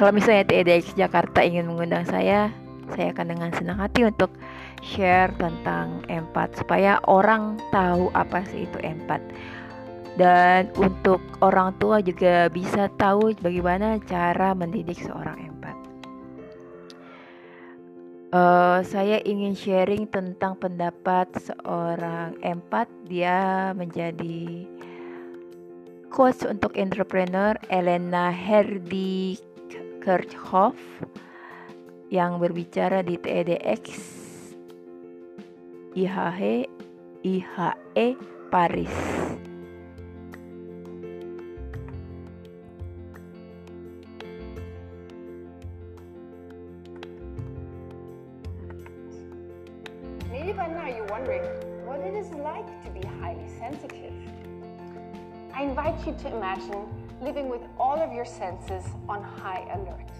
Kalau 0.00 0.16
misalnya 0.16 0.48
TEDx 0.48 0.96
Jakarta 0.96 1.44
ingin 1.44 1.68
mengundang 1.68 2.08
saya, 2.08 2.48
saya 2.96 3.12
akan 3.12 3.36
dengan 3.36 3.52
senang 3.52 3.76
hati 3.84 4.08
untuk 4.08 4.32
share 4.86 5.34
tentang 5.34 6.06
empat 6.06 6.54
supaya 6.62 7.02
orang 7.10 7.58
tahu 7.74 8.06
apa 8.14 8.46
sih 8.46 8.70
itu 8.70 8.78
empat. 8.78 9.18
Dan 10.16 10.72
untuk 10.80 11.20
orang 11.44 11.76
tua 11.76 12.00
juga 12.00 12.48
bisa 12.48 12.88
tahu 12.96 13.36
bagaimana 13.42 14.00
cara 14.06 14.56
mendidik 14.56 14.96
seorang 14.96 15.52
empat. 15.52 15.76
Uh, 18.32 18.80
saya 18.86 19.20
ingin 19.28 19.52
sharing 19.52 20.08
tentang 20.08 20.56
pendapat 20.56 21.28
seorang 21.36 22.38
empat. 22.40 22.88
Dia 23.10 23.70
menjadi 23.76 24.64
coach 26.08 26.48
untuk 26.48 26.72
entrepreneur 26.80 27.52
Elena 27.68 28.32
Herdi 28.32 29.36
Kirchhoff 30.00 30.80
yang 32.08 32.40
berbicara 32.40 33.04
di 33.04 33.20
TEDx 33.20 34.25
IHE 35.96 36.66
IHE 37.24 38.16
Paris. 38.50 38.90
Maybe 50.30 50.52
by 50.52 50.66
now 50.66 50.86
you're 50.86 51.06
wondering 51.06 51.40
what 51.86 52.00
it 52.00 52.12
is 52.14 52.28
like 52.32 52.68
to 52.84 52.90
be 52.90 53.00
highly 53.20 53.48
sensitive. 53.58 54.12
I 55.54 55.62
invite 55.62 56.06
you 56.06 56.12
to 56.12 56.36
imagine 56.36 56.84
living 57.22 57.48
with 57.48 57.62
all 57.78 57.98
of 57.98 58.12
your 58.12 58.26
senses 58.26 58.84
on 59.08 59.22
high 59.22 59.66
alert. 59.72 60.12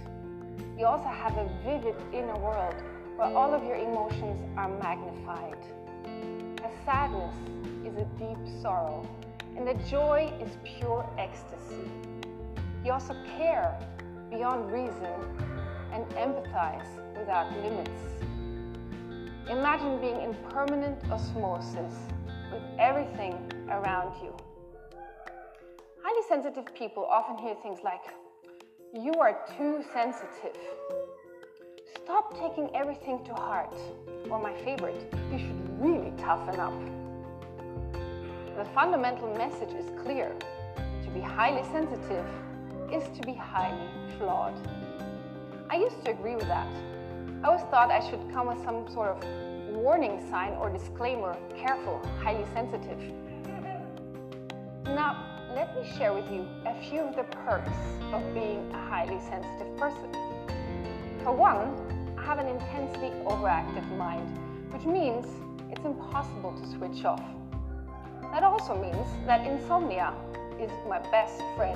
You 0.78 0.86
also 0.86 1.08
have 1.10 1.36
a 1.36 1.50
vivid 1.62 1.96
inner 2.14 2.38
world 2.38 2.76
where 3.16 3.35
all 3.35 3.55
of 3.55 3.64
your 3.64 3.76
emotions 3.76 4.42
are 4.59 4.68
magnified. 4.79 5.57
A 6.62 6.85
sadness 6.85 7.35
is 7.87 7.96
a 7.96 8.05
deep 8.18 8.38
sorrow, 8.61 9.09
and 9.57 9.66
the 9.66 9.74
joy 9.88 10.31
is 10.40 10.50
pure 10.64 11.09
ecstasy. 11.18 11.90
You 12.85 12.92
also 12.92 13.16
care 13.38 13.79
beyond 14.31 14.70
reason 14.70 15.14
and 15.92 16.05
empathize 16.11 16.88
without 17.16 17.50
limits. 17.62 18.02
Imagine 19.48 19.98
being 20.00 20.20
in 20.20 20.35
permanent 20.50 20.98
osmosis 21.11 21.94
with 22.52 22.62
everything 22.79 23.35
around 23.70 24.14
you. 24.22 24.37
Highly 26.02 26.22
sensitive 26.29 26.66
people 26.74 27.05
often 27.05 27.38
hear 27.38 27.55
things 27.62 27.79
like, 27.83 28.02
You 28.92 29.12
are 29.14 29.38
too 29.57 29.83
sensitive. 29.94 30.57
Stop 32.07 32.38
taking 32.38 32.71
everything 32.73 33.19
to 33.25 33.35
heart. 33.35 33.75
Or, 34.31 34.40
my 34.40 34.53
favorite, 34.62 35.12
you 35.33 35.38
should 35.40 35.81
really 35.81 36.12
toughen 36.16 36.61
up. 36.61 36.73
The 38.57 38.64
fundamental 38.66 39.35
message 39.35 39.71
is 39.71 39.90
clear 40.01 40.33
to 41.03 41.11
be 41.11 41.19
highly 41.19 41.64
sensitive 41.73 42.25
is 42.92 43.03
to 43.19 43.27
be 43.27 43.33
highly 43.33 43.88
flawed. 44.16 44.55
I 45.69 45.79
used 45.79 46.05
to 46.05 46.12
agree 46.12 46.37
with 46.37 46.47
that. 46.47 46.73
I 47.42 47.49
always 47.49 47.64
thought 47.73 47.90
I 47.90 47.99
should 48.09 48.21
come 48.33 48.47
with 48.47 48.62
some 48.62 48.88
sort 48.88 49.09
of 49.09 49.75
warning 49.75 50.25
sign 50.31 50.53
or 50.53 50.71
disclaimer 50.71 51.37
careful, 51.59 52.01
highly 52.23 52.47
sensitive. 52.55 53.01
Now, 54.85 55.49
let 55.57 55.75
me 55.75 55.92
share 55.99 56.12
with 56.12 56.31
you 56.31 56.47
a 56.66 56.75
few 56.88 57.01
of 57.01 57.16
the 57.16 57.25
perks 57.25 57.77
of 58.12 58.23
being 58.33 58.71
a 58.73 58.88
highly 58.88 59.19
sensitive 59.29 59.77
person. 59.77 60.25
For 61.26 61.34
one, 61.34 61.74
I 62.14 62.22
have 62.22 62.38
an 62.38 62.46
intensely 62.46 63.10
overactive 63.26 63.82
mind, 63.98 64.30
which 64.70 64.86
means 64.86 65.26
it's 65.74 65.82
impossible 65.82 66.54
to 66.54 66.64
switch 66.78 67.02
off. 67.02 67.18
That 68.30 68.46
also 68.46 68.78
means 68.78 69.02
that 69.26 69.42
insomnia 69.42 70.14
is 70.62 70.70
my 70.86 71.02
best 71.10 71.42
friend. 71.58 71.74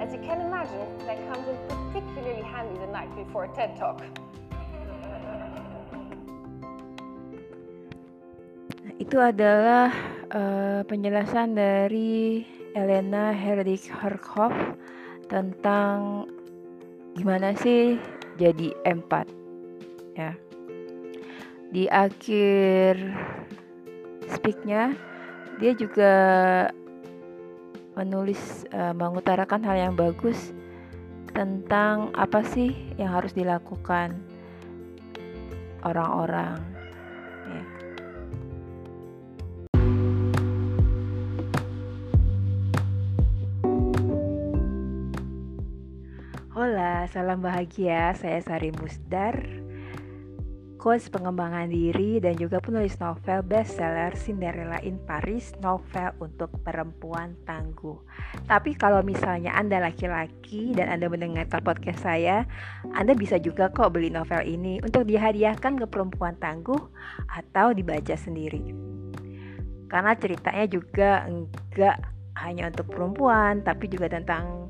As 0.00 0.16
you 0.16 0.24
can 0.24 0.40
imagine, 0.40 0.88
that 1.04 1.20
comes 1.28 1.44
in 1.52 1.56
particularly 1.68 2.40
handy 2.40 2.80
the 2.80 2.88
night 2.88 3.12
before 3.12 3.44
a 3.44 3.52
TED 3.52 3.76
Talk. 3.76 4.00
Itu 8.96 9.20
adalah 9.20 9.92
uh, 10.32 10.80
penjelasan 10.88 11.60
dari 11.60 12.48
Elena 12.72 13.36
Herdich 13.36 13.92
Herkhoff 13.92 14.56
tentang 15.28 16.24
gimana 17.12 17.52
sih 17.52 18.00
jadi 18.36 18.74
empat. 18.86 19.26
Ya. 20.14 20.36
Di 21.70 21.86
akhir 21.86 22.98
speaknya 24.30 24.94
dia 25.62 25.72
juga 25.74 26.14
menulis 27.98 28.64
uh, 28.72 28.94
mengutarakan 28.96 29.60
hal 29.66 29.76
yang 29.76 29.94
bagus 29.98 30.54
tentang 31.30 32.10
apa 32.16 32.42
sih 32.42 32.74
yang 32.98 33.12
harus 33.14 33.30
dilakukan 33.36 34.18
orang-orang 35.84 36.69
Hola, 46.60 47.08
salam 47.08 47.40
bahagia. 47.40 48.12
Saya 48.20 48.36
Sari 48.44 48.68
Musdar 48.68 49.32
coach 50.76 51.08
pengembangan 51.08 51.72
diri 51.72 52.20
dan 52.20 52.36
juga 52.36 52.60
penulis 52.60 53.00
novel 53.00 53.40
bestseller 53.48 54.12
Cinderella 54.12 54.76
in 54.84 55.00
Paris, 55.08 55.56
novel 55.64 56.12
untuk 56.20 56.52
perempuan 56.60 57.32
tangguh. 57.48 57.96
Tapi 58.44 58.76
kalau 58.76 59.00
misalnya 59.00 59.56
Anda 59.56 59.80
laki-laki 59.80 60.76
dan 60.76 60.92
Anda 60.92 61.08
mendengarkan 61.08 61.64
podcast 61.64 62.04
saya, 62.04 62.44
Anda 62.92 63.16
bisa 63.16 63.40
juga 63.40 63.72
kok 63.72 63.96
beli 63.96 64.12
novel 64.12 64.44
ini 64.44 64.84
untuk 64.84 65.08
dihadiahkan 65.08 65.80
ke 65.80 65.86
perempuan 65.88 66.36
tangguh 66.36 66.92
atau 67.40 67.72
dibaca 67.72 68.20
sendiri. 68.20 68.68
Karena 69.88 70.12
ceritanya 70.12 70.68
juga 70.68 71.24
enggak 71.24 72.04
hanya 72.36 72.68
untuk 72.68 72.92
perempuan, 72.92 73.64
tapi 73.64 73.88
juga 73.88 74.12
tentang 74.12 74.68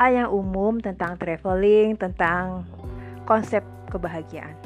hal 0.00 0.16
yang 0.16 0.30
umum, 0.32 0.80
tentang 0.80 1.20
traveling, 1.20 1.92
tentang 1.92 2.64
konsep 3.28 3.60
kebahagiaan. 3.92 4.56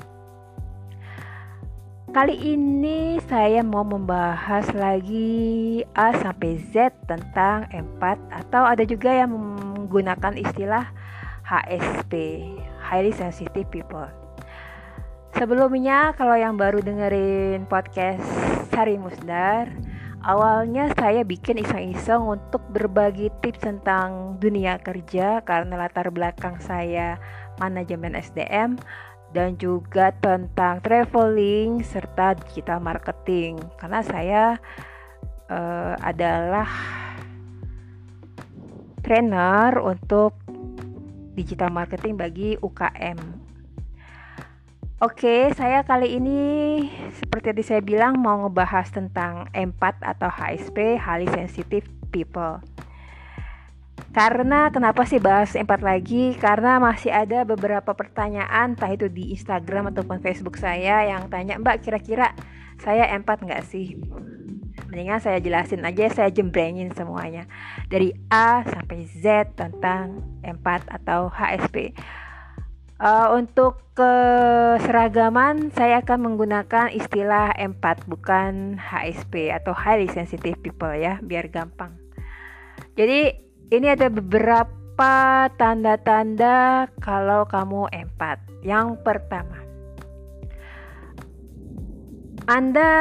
Kali 2.14 2.38
ini 2.55 3.18
saya 3.27 3.66
mau 3.66 3.83
membahas 3.83 4.70
lagi 4.70 5.83
A 5.99 6.14
sampai 6.14 6.62
Z 6.70 6.94
tentang 7.11 7.66
empat 7.75 8.23
atau 8.31 8.62
ada 8.62 8.87
juga 8.87 9.11
yang 9.11 9.35
menggunakan 9.35 10.38
istilah 10.38 10.94
HSP, 11.42 12.47
Highly 12.79 13.11
Sensitive 13.11 13.66
People. 13.66 14.07
Sebelumnya 15.35 16.14
kalau 16.14 16.38
yang 16.38 16.55
baru 16.55 16.79
dengerin 16.79 17.66
podcast 17.66 18.23
Sari 18.70 18.94
Musdar, 18.94 19.66
awalnya 20.25 20.89
saya 20.97 21.21
bikin 21.21 21.61
iseng-iseng 21.61 22.25
untuk 22.25 22.65
berbagi 22.73 23.29
tips 23.45 23.61
tentang 23.61 24.41
dunia 24.41 24.81
kerja 24.81 25.45
karena 25.45 25.77
latar 25.77 26.09
belakang 26.09 26.57
saya 26.65 27.21
manajemen 27.61 28.17
SDM 28.17 28.81
dan 29.37 29.61
juga 29.61 30.17
tentang 30.25 30.81
traveling 30.81 31.85
serta 31.85 32.41
digital 32.41 32.81
marketing 32.81 33.61
karena 33.77 34.01
saya 34.01 34.43
uh, 35.53 35.95
adalah 36.01 36.67
trainer 39.05 39.77
untuk 39.85 40.33
digital 41.37 41.69
marketing 41.69 42.17
bagi 42.17 42.57
UKM. 42.57 43.34
Oke, 45.02 45.50
saya 45.59 45.83
kali 45.83 46.22
ini 46.22 46.38
seperti 47.18 47.50
tadi 47.50 47.62
saya 47.66 47.83
bilang 47.83 48.14
mau 48.14 48.46
ngebahas 48.46 48.94
tentang 48.94 49.50
empat 49.50 49.98
atau 49.98 50.30
HSP, 50.30 50.94
highly 51.02 51.26
sensitive 51.35 51.83
people. 52.14 52.62
Karena 54.14 54.70
kenapa 54.70 55.02
sih 55.02 55.18
bahas 55.18 55.59
empat 55.59 55.83
lagi? 55.83 56.38
Karena 56.38 56.78
masih 56.78 57.11
ada 57.11 57.42
beberapa 57.42 57.90
pertanyaan, 57.90 58.78
entah 58.78 58.87
itu 58.87 59.11
di 59.11 59.35
Instagram 59.35 59.90
ataupun 59.90 60.22
Facebook 60.22 60.62
saya 60.62 61.02
yang 61.11 61.26
tanya, 61.26 61.59
Mbak 61.59 61.83
kira-kira 61.83 62.30
saya 62.78 63.11
empat 63.18 63.42
nggak 63.42 63.66
sih? 63.66 63.98
Mendingan 64.94 65.18
saya 65.18 65.42
jelasin 65.42 65.83
aja, 65.83 66.07
saya 66.07 66.30
jembrengin 66.30 66.94
semuanya 66.94 67.50
dari 67.90 68.14
A 68.30 68.62
sampai 68.62 69.11
Z 69.11 69.59
tentang 69.59 70.22
empat 70.46 70.87
atau 70.87 71.26
HSP. 71.35 71.90
Uh, 72.94 73.35
untuk 73.35 73.83
keseragaman 73.98 75.74
saya 75.74 75.98
akan 75.98 76.30
menggunakan 76.30 76.94
istilah 76.94 77.50
empat 77.59 78.07
bukan 78.07 78.78
HSP 78.78 79.50
atau 79.50 79.74
highly 79.74 80.07
sensitive 80.07 80.54
people 80.62 80.94
ya, 80.94 81.18
biar 81.18 81.50
gampang. 81.50 81.90
Jadi 82.94 83.35
ini 83.74 83.87
ada 83.90 84.07
beberapa 84.07 85.50
tanda-tanda 85.59 86.87
kalau 87.02 87.42
kamu 87.50 87.90
empat. 87.90 88.38
Yang 88.62 89.02
pertama, 89.02 89.59
Anda 92.46 92.92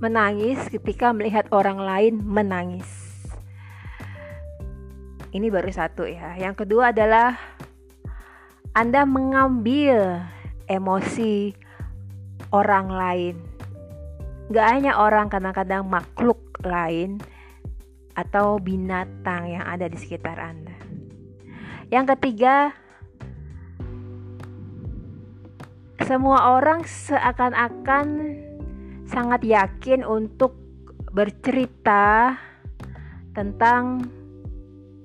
menangis 0.00 0.64
ketika 0.72 1.12
melihat 1.12 1.48
orang 1.52 1.76
lain 1.76 2.24
menangis. 2.24 2.88
Ini 5.36 5.52
baru 5.52 5.68
satu 5.68 6.08
ya. 6.08 6.32
Yang 6.40 6.64
kedua 6.64 6.96
adalah 6.96 7.55
Anda 8.76 9.08
mengambil 9.08 10.20
emosi 10.68 11.56
orang 12.52 12.92
lain. 12.92 13.36
Gak 14.52 14.68
hanya 14.68 15.00
orang, 15.00 15.32
kadang-kadang 15.32 15.88
makhluk 15.88 16.36
lain 16.60 17.16
atau 18.12 18.60
binatang 18.60 19.48
yang 19.48 19.64
ada 19.64 19.88
di 19.88 19.96
sekitar 19.96 20.36
Anda. 20.36 20.76
Yang 21.88 22.20
ketiga, 22.20 22.76
semua 26.04 26.60
orang 26.60 26.84
seakan-akan 26.84 28.06
sangat 29.08 29.40
yakin 29.40 30.04
untuk 30.04 30.52
bercerita 31.16 32.36
tentang 33.32 34.04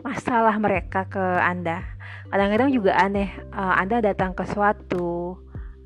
masalah 0.03 0.59
mereka 0.59 1.07
ke 1.07 1.23
Anda. 1.39 1.90
Kadang-kadang 2.31 2.71
juga 2.71 2.95
aneh, 2.95 3.27
uh, 3.51 3.75
Anda 3.75 3.99
datang 3.99 4.31
ke 4.31 4.47
suatu 4.47 5.35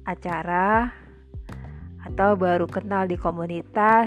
acara 0.06 0.94
atau 2.06 2.38
baru 2.38 2.70
kenal 2.70 3.10
di 3.10 3.18
komunitas, 3.18 4.06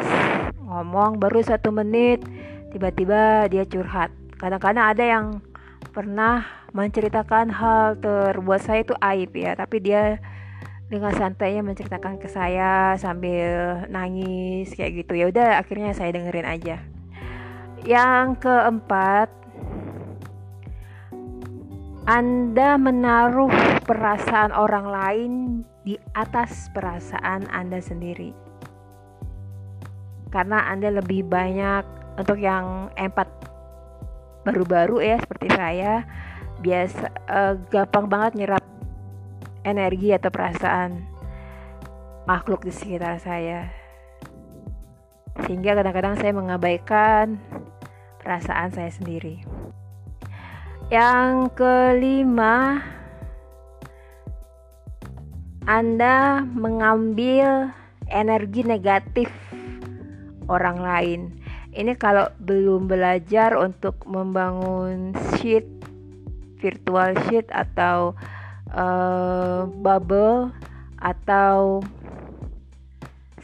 ngomong 0.62 1.18
baru 1.18 1.42
satu 1.42 1.74
menit, 1.74 2.22
tiba-tiba 2.70 3.50
dia 3.50 3.66
curhat. 3.66 4.14
Kadang-kadang 4.38 4.86
ada 4.86 5.02
yang 5.02 5.26
pernah 5.90 6.46
menceritakan 6.70 7.50
hal 7.50 7.98
terbuat 7.98 8.62
saya 8.62 8.86
itu 8.86 8.94
aib 9.00 9.32
ya 9.34 9.56
tapi 9.56 9.80
dia 9.80 10.20
dengan 10.88 11.10
santainya 11.16 11.64
menceritakan 11.64 12.20
ke 12.20 12.28
saya 12.30 12.94
sambil 12.96 13.82
nangis 13.90 14.72
kayak 14.78 15.04
gitu. 15.04 15.18
Ya 15.18 15.26
udah 15.28 15.58
akhirnya 15.58 15.92
saya 15.92 16.14
dengerin 16.14 16.48
aja. 16.48 16.80
Yang 17.82 18.46
keempat 18.46 19.28
anda 22.08 22.80
menaruh 22.80 23.52
perasaan 23.84 24.56
orang 24.56 24.86
lain 24.88 25.32
di 25.84 25.92
atas 26.16 26.72
perasaan 26.72 27.44
Anda 27.52 27.84
sendiri. 27.84 28.32
Karena 30.32 30.72
Anda 30.72 30.88
lebih 30.88 31.28
banyak 31.28 31.84
untuk 32.16 32.40
yang 32.40 32.88
empat 32.96 33.28
baru-baru 34.40 35.04
ya 35.04 35.16
seperti 35.20 35.48
saya 35.52 36.08
biasa 36.64 37.04
uh, 37.28 37.54
gampang 37.68 38.08
banget 38.08 38.32
nyerap 38.40 38.64
energi 39.68 40.16
atau 40.16 40.32
perasaan 40.32 41.04
makhluk 42.24 42.64
di 42.64 42.72
sekitar 42.72 43.20
saya 43.20 43.68
sehingga 45.44 45.76
kadang-kadang 45.76 46.16
saya 46.16 46.32
mengabaikan 46.32 47.36
perasaan 48.24 48.72
saya 48.72 48.90
sendiri 48.90 49.47
yang 50.88 51.52
kelima 51.52 52.80
anda 55.68 56.40
mengambil 56.48 57.68
energi 58.08 58.64
negatif 58.64 59.28
orang 60.48 60.80
lain 60.80 61.20
ini 61.76 61.92
kalau 61.92 62.32
belum 62.40 62.88
belajar 62.88 63.52
untuk 63.60 64.00
membangun 64.08 65.12
sheet 65.36 65.68
virtual 66.56 67.12
sheet 67.28 67.44
atau 67.52 68.16
uh, 68.72 69.68
bubble 69.68 70.56
atau 70.96 71.84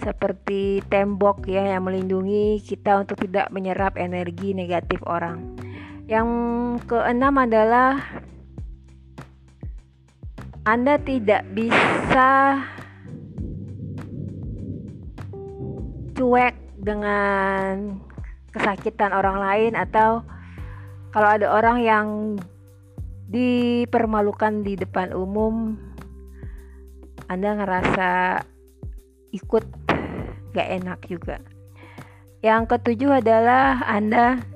seperti 0.00 0.80
tembok 0.88 1.44
ya 1.44 1.76
yang 1.76 1.84
melindungi 1.84 2.64
kita 2.64 3.04
untuk 3.04 3.20
tidak 3.20 3.48
menyerap 3.48 3.96
energi 3.96 4.52
negatif 4.52 5.00
orang. 5.08 5.56
Yang 6.04 6.28
keenam 6.84 7.40
adalah 7.40 7.96
Anda 10.68 11.00
tidak 11.00 11.48
bisa 11.56 12.60
cuek 16.12 16.56
dengan 16.76 17.96
kesakitan 18.52 19.16
orang 19.16 19.40
lain 19.40 19.72
atau 19.80 20.20
kalau 21.16 21.28
ada 21.40 21.48
orang 21.48 21.80
yang 21.80 22.08
dipermalukan 23.32 24.60
di 24.60 24.76
depan 24.76 25.16
umum 25.16 25.80
Anda 27.32 27.56
ngerasa 27.56 28.10
ikut 29.32 29.64
gak 30.52 30.68
enak 30.68 31.00
juga. 31.08 31.40
Yang 32.44 32.76
ketujuh 32.76 33.24
adalah 33.24 33.80
Anda 33.88 34.53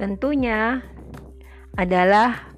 tentunya 0.00 0.80
adalah 1.76 2.56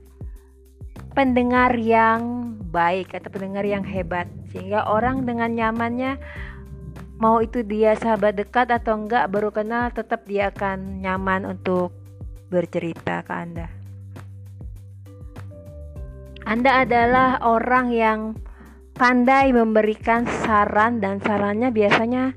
pendengar 1.10 1.74
yang 1.74 2.54
baik 2.70 3.18
atau 3.18 3.34
pendengar 3.34 3.66
yang 3.66 3.82
hebat 3.82 4.30
sehingga 4.54 4.86
orang 4.86 5.26
dengan 5.26 5.50
nyamannya 5.50 6.22
mau 7.18 7.42
itu 7.42 7.66
dia 7.66 7.98
sahabat 7.98 8.38
dekat 8.38 8.70
atau 8.70 8.94
enggak 8.94 9.26
baru 9.26 9.50
kenal 9.50 9.90
tetap 9.90 10.22
dia 10.24 10.54
akan 10.54 11.02
nyaman 11.02 11.58
untuk 11.58 11.90
bercerita 12.46 13.26
ke 13.26 13.32
Anda. 13.34 13.66
Anda 16.46 16.86
adalah 16.86 17.42
orang 17.42 17.86
yang 17.90 18.20
pandai 18.94 19.50
memberikan 19.50 20.26
saran 20.46 21.02
dan 21.02 21.18
sarannya 21.22 21.74
biasanya 21.74 22.34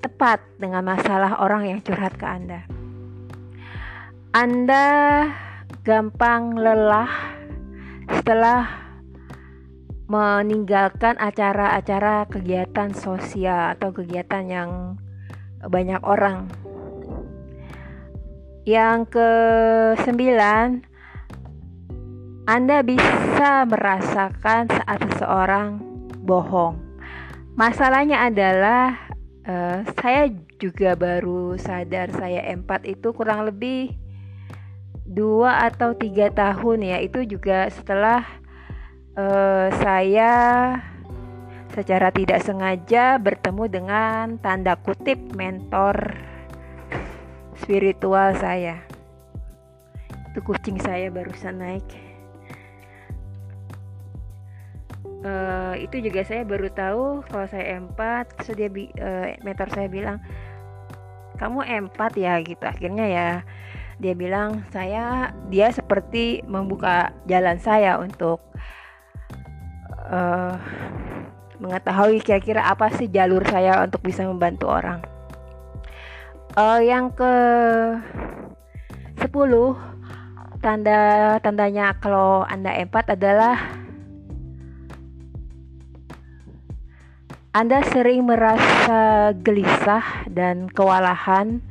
tepat 0.00 0.40
dengan 0.56 0.84
masalah 0.84 1.40
orang 1.40 1.68
yang 1.68 1.78
curhat 1.80 2.16
ke 2.20 2.26
Anda. 2.28 2.75
Anda 4.36 5.24
gampang 5.80 6.60
lelah 6.60 7.08
setelah 8.20 8.68
meninggalkan 10.12 11.16
acara-acara 11.16 12.28
kegiatan 12.28 12.92
sosial 12.92 13.72
atau 13.72 13.96
kegiatan 13.96 14.44
yang 14.44 14.70
banyak 15.64 16.04
orang. 16.04 16.52
Yang 18.68 19.16
ke 19.16 19.30
sembilan, 20.04 20.84
Anda 22.44 22.84
bisa 22.84 23.64
merasakan 23.64 24.68
saat 24.68 25.00
seseorang 25.00 25.80
bohong. 26.28 26.76
Masalahnya 27.56 28.28
adalah 28.28 29.00
uh, 29.48 29.80
saya 29.96 30.28
juga 30.60 30.92
baru 30.92 31.56
sadar 31.56 32.12
saya 32.12 32.44
empat 32.52 32.84
itu 32.84 33.16
kurang 33.16 33.48
lebih 33.48 34.04
dua 35.16 35.64
atau 35.72 35.96
tiga 35.96 36.28
tahun 36.28 36.84
ya 36.84 37.00
itu 37.00 37.24
juga 37.24 37.72
setelah 37.72 38.20
uh, 39.16 39.72
saya 39.80 40.32
secara 41.72 42.12
tidak 42.12 42.44
sengaja 42.44 43.16
bertemu 43.16 43.64
dengan 43.72 44.36
tanda 44.44 44.76
kutip 44.76 45.16
mentor 45.32 46.20
spiritual 47.56 48.36
saya. 48.36 48.84
Itu 50.32 50.44
kucing 50.44 50.76
saya 50.84 51.08
barusan 51.08 51.64
naik. 51.64 51.88
Uh, 55.26 55.74
itu 55.80 55.98
juga 56.04 56.22
saya 56.22 56.44
baru 56.44 56.68
tahu 56.70 57.24
kalau 57.26 57.48
saya 57.48 57.80
empat 57.80 58.30
terus 58.36 58.52
dia 58.54 58.68
uh, 59.00 59.34
mentor 59.42 59.66
saya 59.74 59.88
bilang 59.90 60.22
kamu 61.40 61.66
empat 61.66 62.14
ya 62.14 62.38
gitu 62.46 62.62
akhirnya 62.62 63.06
ya 63.10 63.28
dia 63.96 64.12
bilang 64.12 64.60
saya 64.72 65.32
dia 65.48 65.72
seperti 65.72 66.44
membuka 66.44 67.16
jalan 67.24 67.56
saya 67.56 67.96
untuk 67.96 68.44
uh, 70.12 70.56
mengetahui 71.56 72.20
kira-kira 72.20 72.68
apa 72.68 72.92
sih 72.92 73.08
jalur 73.08 73.40
saya 73.48 73.80
untuk 73.80 74.04
bisa 74.04 74.28
membantu 74.28 74.68
orang. 74.68 75.00
Uh, 76.56 76.80
yang 76.80 77.12
ke 77.12 77.32
10 79.20 79.28
tanda 80.60 81.00
tandanya 81.40 81.96
kalau 82.00 82.44
Anda 82.48 82.76
empat 82.80 83.16
adalah 83.16 83.56
Anda 87.56 87.80
sering 87.88 88.28
merasa 88.28 89.32
gelisah 89.40 90.28
dan 90.28 90.68
kewalahan 90.68 91.64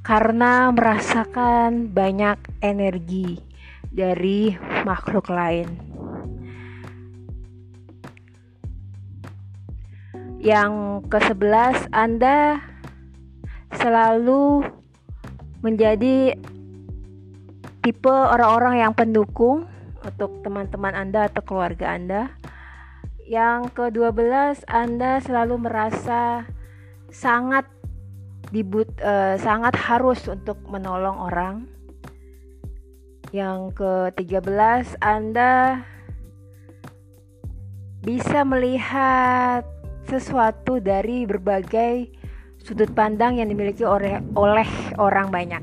karena 0.00 0.72
merasakan 0.72 1.92
banyak 1.92 2.40
energi 2.64 3.40
dari 3.92 4.56
makhluk 4.88 5.28
lain. 5.28 5.68
Yang 10.40 11.04
ke-11 11.12 11.92
Anda 11.92 12.64
selalu 13.76 14.64
menjadi 15.60 16.32
tipe 17.84 18.08
orang-orang 18.08 18.80
yang 18.80 18.92
pendukung 18.96 19.68
untuk 20.00 20.40
teman-teman 20.40 20.96
Anda 20.96 21.28
atau 21.28 21.44
keluarga 21.44 21.92
Anda. 21.92 22.32
Yang 23.28 23.76
ke-12 23.76 24.64
Anda 24.64 25.20
selalu 25.20 25.68
merasa 25.68 26.48
sangat 27.12 27.68
dibut 28.50 28.90
uh, 29.02 29.38
sangat 29.38 29.74
harus 29.78 30.26
untuk 30.26 30.58
menolong 30.66 31.18
orang. 31.18 31.56
Yang 33.30 33.78
ke-13 33.78 34.98
Anda 34.98 35.86
bisa 38.02 38.42
melihat 38.42 39.62
sesuatu 40.10 40.82
dari 40.82 41.22
berbagai 41.30 42.10
sudut 42.58 42.90
pandang 42.90 43.38
yang 43.38 43.46
dimiliki 43.46 43.86
oleh, 43.86 44.18
oleh 44.34 44.66
orang 44.98 45.30
banyak. 45.30 45.62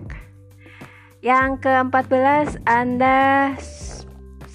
Yang 1.19 1.67
ke-14, 1.67 2.63
Anda 2.63 3.51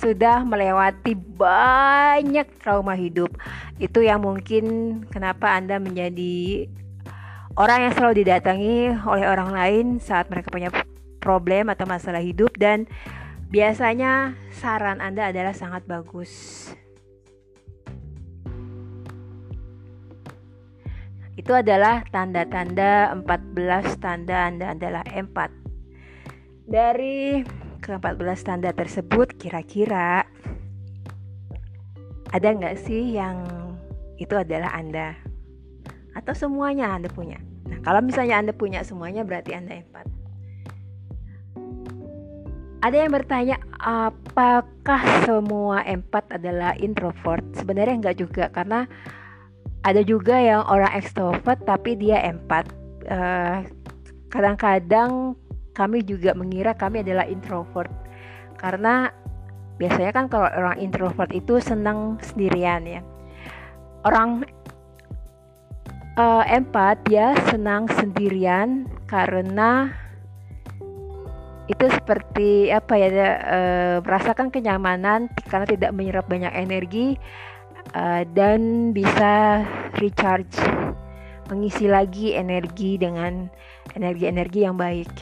sudah 0.02 0.42
melewati 0.42 1.14
banyak 1.14 2.48
trauma 2.58 2.96
hidup. 2.98 3.30
Itu 3.78 4.02
yang 4.02 4.26
mungkin 4.26 4.98
kenapa 5.10 5.52
Anda 5.54 5.78
menjadi 5.78 6.66
orang 7.56 7.88
yang 7.88 7.92
selalu 7.92 8.24
didatangi 8.24 8.96
oleh 9.04 9.26
orang 9.28 9.50
lain 9.52 9.86
saat 10.00 10.28
mereka 10.32 10.48
punya 10.48 10.72
problem 11.20 11.68
atau 11.68 11.84
masalah 11.84 12.24
hidup 12.24 12.56
dan 12.56 12.88
biasanya 13.52 14.34
saran 14.50 14.98
Anda 15.04 15.30
adalah 15.30 15.52
sangat 15.52 15.84
bagus. 15.84 16.32
Itu 21.32 21.56
adalah 21.56 22.04
tanda-tanda 22.12 23.12
14 23.16 23.98
tanda 24.00 24.48
Anda 24.48 24.76
adalah 24.76 25.04
empat. 25.08 25.50
Dari 26.68 27.42
ke-14 27.82 28.40
tanda 28.46 28.70
tersebut 28.70 29.34
kira-kira 29.36 30.22
ada 32.32 32.48
nggak 32.48 32.78
sih 32.80 33.18
yang 33.18 33.44
itu 34.16 34.32
adalah 34.38 34.72
Anda? 34.72 35.21
Atau 36.12 36.36
semuanya 36.36 36.92
Anda 36.92 37.08
punya? 37.08 37.40
Nah, 37.68 37.78
kalau 37.80 38.04
misalnya 38.04 38.40
Anda 38.40 38.52
punya 38.52 38.84
semuanya 38.84 39.24
berarti 39.24 39.56
Anda 39.56 39.80
empat. 39.80 40.06
Ada 42.82 42.96
yang 43.06 43.14
bertanya, 43.14 43.56
apakah 43.78 45.02
semua 45.22 45.86
empat 45.86 46.34
adalah 46.34 46.74
introvert? 46.82 47.46
Sebenarnya 47.54 47.94
enggak 47.94 48.18
juga, 48.18 48.50
karena 48.50 48.90
ada 49.82 50.02
juga 50.02 50.38
yang 50.38 50.62
orang 50.70 50.94
ekstrovert 50.94 51.58
tapi 51.66 51.98
dia 51.98 52.22
empat 52.22 52.70
uh, 53.10 53.66
kadang-kadang 54.30 55.34
kami 55.74 56.06
juga 56.06 56.32
mengira 56.38 56.72
kami 56.72 57.02
adalah 57.02 57.26
introvert 57.26 57.90
karena 58.62 59.10
biasanya 59.82 60.14
kan 60.14 60.30
kalau 60.30 60.46
orang 60.46 60.78
introvert 60.78 61.30
itu 61.34 61.58
senang 61.58 62.14
sendirian 62.22 62.86
ya 62.86 63.00
orang 64.06 64.46
uh, 66.16 66.44
empat 66.44 67.08
dia 67.08 67.36
senang 67.48 67.88
sendirian 67.88 68.88
karena 69.08 69.92
itu 71.70 71.86
seperti 71.88 72.68
apa 72.74 72.94
ya 72.98 73.08
uh, 73.08 73.96
merasakan 74.02 74.50
kenyamanan 74.50 75.30
karena 75.46 75.66
tidak 75.68 75.90
menyerap 75.94 76.26
banyak 76.26 76.50
energi 76.52 77.16
uh, 77.94 78.26
dan 78.34 78.90
bisa 78.90 79.64
recharge 79.96 80.58
mengisi 81.48 81.86
lagi 81.86 82.34
energi 82.36 82.96
dengan 82.96 83.48
energi-energi 83.92 84.60
yang 84.64 84.76
baik. 84.76 85.12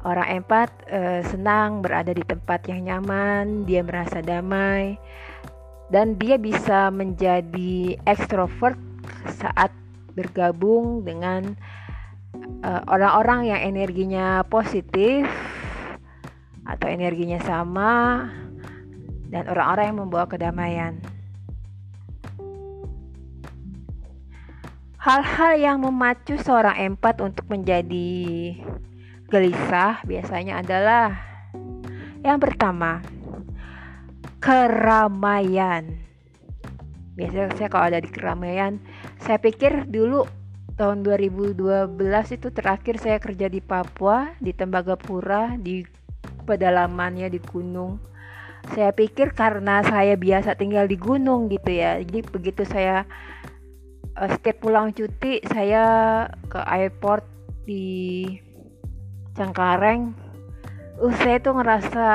Orang 0.00 0.40
empat 0.40 0.72
uh, 0.88 1.20
senang 1.28 1.84
berada 1.84 2.16
di 2.16 2.24
tempat 2.24 2.64
yang 2.72 2.88
nyaman, 2.88 3.68
dia 3.68 3.84
merasa 3.84 4.24
damai, 4.24 4.96
dan 5.92 6.16
dia 6.16 6.40
bisa 6.40 6.88
menjadi 6.88 8.00
ekstrovert 8.08 8.80
saat 9.40 9.72
bergabung 10.12 11.06
dengan 11.06 11.54
eh, 12.66 12.82
orang-orang 12.90 13.46
uh, 13.46 13.48
yang 13.54 13.60
energinya 13.74 14.42
positif 14.46 15.26
atau 16.66 16.86
energinya 16.86 17.38
sama 17.42 18.26
dan 19.30 19.46
orang-orang 19.46 19.84
yang 19.94 19.98
membawa 20.02 20.26
kedamaian. 20.26 20.98
Hal-hal 25.00 25.56
yang 25.56 25.80
memacu 25.80 26.36
seorang 26.36 26.76
empat 26.92 27.24
untuk 27.24 27.48
menjadi 27.48 28.52
gelisah 29.32 30.04
biasanya 30.04 30.60
adalah 30.60 31.30
yang 32.20 32.36
pertama, 32.36 33.00
keramaian. 34.44 36.04
Biasanya 37.16 37.56
saya 37.56 37.68
kalau 37.72 37.88
ada 37.88 38.00
di 38.04 38.12
keramaian, 38.12 38.76
saya 39.24 39.38
pikir 39.40 39.88
dulu 39.88 40.24
tahun 40.80 41.04
2012 41.04 41.60
itu 42.36 42.48
terakhir 42.48 42.96
saya 42.96 43.20
kerja 43.20 43.52
di 43.52 43.60
Papua, 43.60 44.32
di 44.40 44.56
Tembagapura, 44.56 45.60
di 45.60 45.84
pedalamannya 46.48 47.28
di 47.28 47.40
gunung. 47.40 48.00
Saya 48.72 48.92
pikir 48.92 49.32
karena 49.36 49.84
saya 49.84 50.16
biasa 50.16 50.56
tinggal 50.56 50.88
di 50.88 50.96
gunung 50.96 51.52
gitu 51.52 51.68
ya. 51.68 52.00
Jadi 52.00 52.20
begitu 52.28 52.64
saya 52.64 53.04
uh, 54.16 54.28
setiap 54.28 54.64
pulang 54.64 54.92
cuti 54.92 55.40
saya 55.48 55.84
ke 56.48 56.60
airport 56.64 57.24
di 57.68 58.24
Cengkareng 59.36 60.12
uh 61.00 61.14
saya 61.24 61.40
tuh 61.40 61.56
ngerasa 61.56 62.08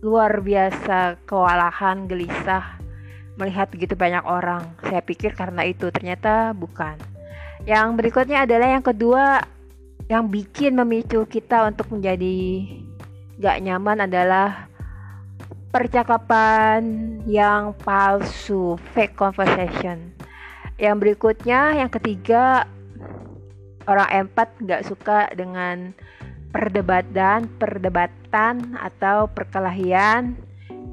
luar 0.00 0.40
biasa 0.40 1.20
kewalahan 1.28 2.08
gelisah 2.08 2.75
melihat 3.36 3.68
begitu 3.68 3.94
banyak 3.96 4.24
orang. 4.24 4.74
Saya 4.84 5.00
pikir 5.04 5.36
karena 5.36 5.64
itu 5.64 5.92
ternyata 5.92 6.56
bukan. 6.56 6.96
Yang 7.64 7.88
berikutnya 7.96 8.44
adalah 8.44 8.68
yang 8.72 8.84
kedua 8.84 9.44
yang 10.06 10.28
bikin 10.30 10.76
memicu 10.76 11.26
kita 11.26 11.66
untuk 11.66 11.90
menjadi 11.90 12.68
gak 13.42 13.58
nyaman 13.64 14.06
adalah 14.06 14.70
percakapan 15.74 16.80
yang 17.28 17.76
palsu 17.84 18.80
fake 18.96 19.12
conversation. 19.12 20.16
Yang 20.80 20.96
berikutnya, 21.00 21.76
yang 21.84 21.92
ketiga, 21.92 22.64
orang 23.84 24.28
empat 24.28 24.56
nggak 24.60 24.84
suka 24.88 25.28
dengan 25.36 25.92
perdebatan, 26.52 27.48
perdebatan 27.60 28.76
atau 28.80 29.28
perkelahian. 29.28 30.36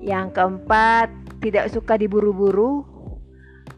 Yang 0.04 0.36
keempat, 0.36 1.08
tidak 1.44 1.68
suka 1.68 2.00
diburu-buru. 2.00 2.88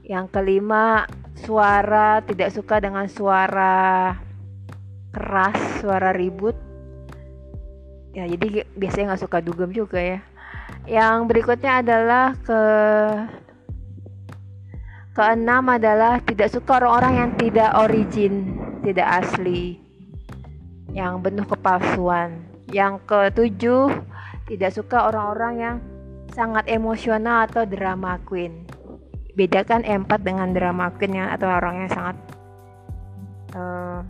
Yang 0.05 0.29
kelima, 0.29 1.09
suara 1.33 2.21
tidak 2.21 2.53
suka 2.53 2.77
dengan 2.77 3.09
suara 3.09 4.13
keras, 5.09 5.81
suara 5.81 6.13
ribut. 6.13 6.53
Ya, 8.13 8.29
jadi 8.29 8.69
biasanya 8.77 9.17
nggak 9.17 9.23
suka 9.25 9.41
dugem 9.41 9.73
juga 9.73 9.97
ya. 9.97 10.19
Yang 10.85 11.17
berikutnya 11.25 11.81
adalah 11.81 12.37
ke 12.45 12.61
Keenam 15.15 15.71
adalah 15.71 16.19
tidak 16.27 16.51
suka 16.51 16.75
orang-orang 16.75 17.13
yang 17.15 17.31
tidak 17.39 17.71
origin, 17.79 18.59
tidak 18.83 19.23
asli, 19.23 19.79
yang 20.91 21.23
penuh 21.23 21.47
kepalsuan. 21.47 22.43
Yang 22.67 22.99
ketujuh, 23.07 23.95
tidak 24.51 24.75
suka 24.75 25.07
orang-orang 25.07 25.53
yang 25.55 25.75
sangat 26.35 26.67
emosional 26.67 27.47
atau 27.47 27.63
drama 27.63 28.19
queen. 28.27 28.67
Bedakan 29.39 29.87
empat 29.87 30.27
dengan 30.27 30.51
drama 30.51 30.91
queen 30.91 31.15
yang 31.23 31.31
atau 31.31 31.47
orang 31.47 31.87
yang 31.87 31.91
sangat 31.95 32.17
uh, 33.55 34.03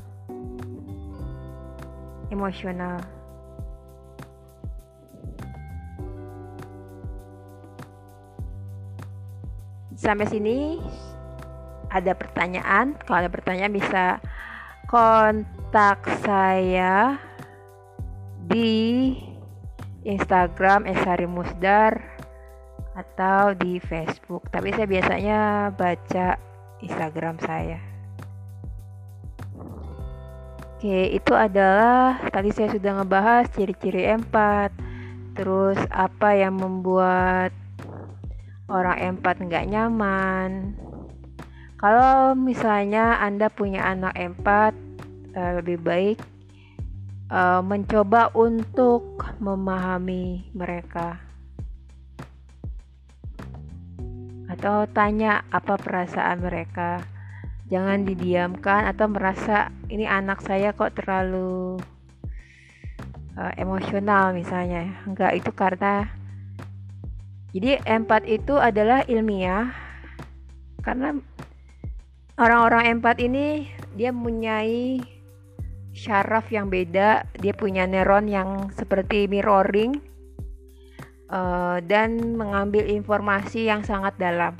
emosional. 2.33 2.97
sampai 9.95 10.27
sini 10.27 10.77
ada 11.87 12.11
pertanyaan 12.11 12.99
kalau 13.07 13.25
ada 13.25 13.31
pertanyaan 13.31 13.71
bisa 13.71 14.19
kontak 14.91 16.03
saya 16.21 17.15
di 18.45 19.15
Instagram 20.05 20.85
Esari 20.85 21.25
Musdar 21.25 22.14
atau 22.95 23.51
di 23.53 23.77
Facebook 23.83 24.47
tapi 24.49 24.71
saya 24.71 24.87
biasanya 24.87 25.39
baca 25.75 26.39
Instagram 26.79 27.35
saya 27.43 27.79
Oke 30.75 31.17
itu 31.17 31.33
adalah 31.33 32.19
tadi 32.29 32.51
saya 32.51 32.71
sudah 32.71 33.01
ngebahas 33.01 33.47
ciri-ciri 33.51 34.05
empat 34.11 34.75
terus 35.35 35.79
apa 35.91 36.35
yang 36.35 36.55
membuat 36.55 37.51
orang 38.69 39.17
empat 39.17 39.41
nggak 39.41 39.67
nyaman. 39.69 40.73
Kalau 41.75 42.33
misalnya 42.33 43.19
Anda 43.21 43.51
punya 43.51 43.85
anak 43.85 44.15
empat, 44.15 44.73
uh, 45.37 45.51
lebih 45.61 45.83
baik 45.83 46.17
uh, 47.29 47.61
mencoba 47.61 48.33
untuk 48.33 49.21
memahami 49.37 50.49
mereka. 50.55 51.19
Atau 54.55 54.87
tanya 54.95 55.43
apa 55.51 55.75
perasaan 55.75 56.39
mereka. 56.39 57.03
Jangan 57.67 58.07
didiamkan 58.07 58.87
atau 58.87 59.11
merasa 59.11 59.73
ini 59.91 60.07
anak 60.07 60.39
saya 60.39 60.71
kok 60.71 60.95
terlalu 60.95 61.75
uh, 63.35 63.53
emosional 63.59 64.31
misalnya. 64.31 64.95
Enggak, 65.03 65.35
itu 65.35 65.51
karena 65.51 66.07
jadi 67.55 67.79
empat 67.87 68.27
itu 68.27 68.59
adalah 68.59 69.07
ilmiah 69.07 69.71
karena 70.83 71.15
orang-orang 72.35 72.99
empat 72.99 73.23
ini 73.23 73.71
dia 73.95 74.11
mempunyai 74.11 74.99
syaraf 75.95 76.51
yang 76.51 76.67
beda, 76.67 77.23
dia 77.39 77.55
punya 77.55 77.87
neuron 77.87 78.27
yang 78.27 78.67
seperti 78.75 79.31
mirroring 79.31 79.95
uh, 81.29 81.77
dan 81.85 82.37
mengambil 82.37 82.85
informasi 82.85 83.69
yang 83.69 83.81
sangat 83.81 84.13
dalam. 84.17 84.53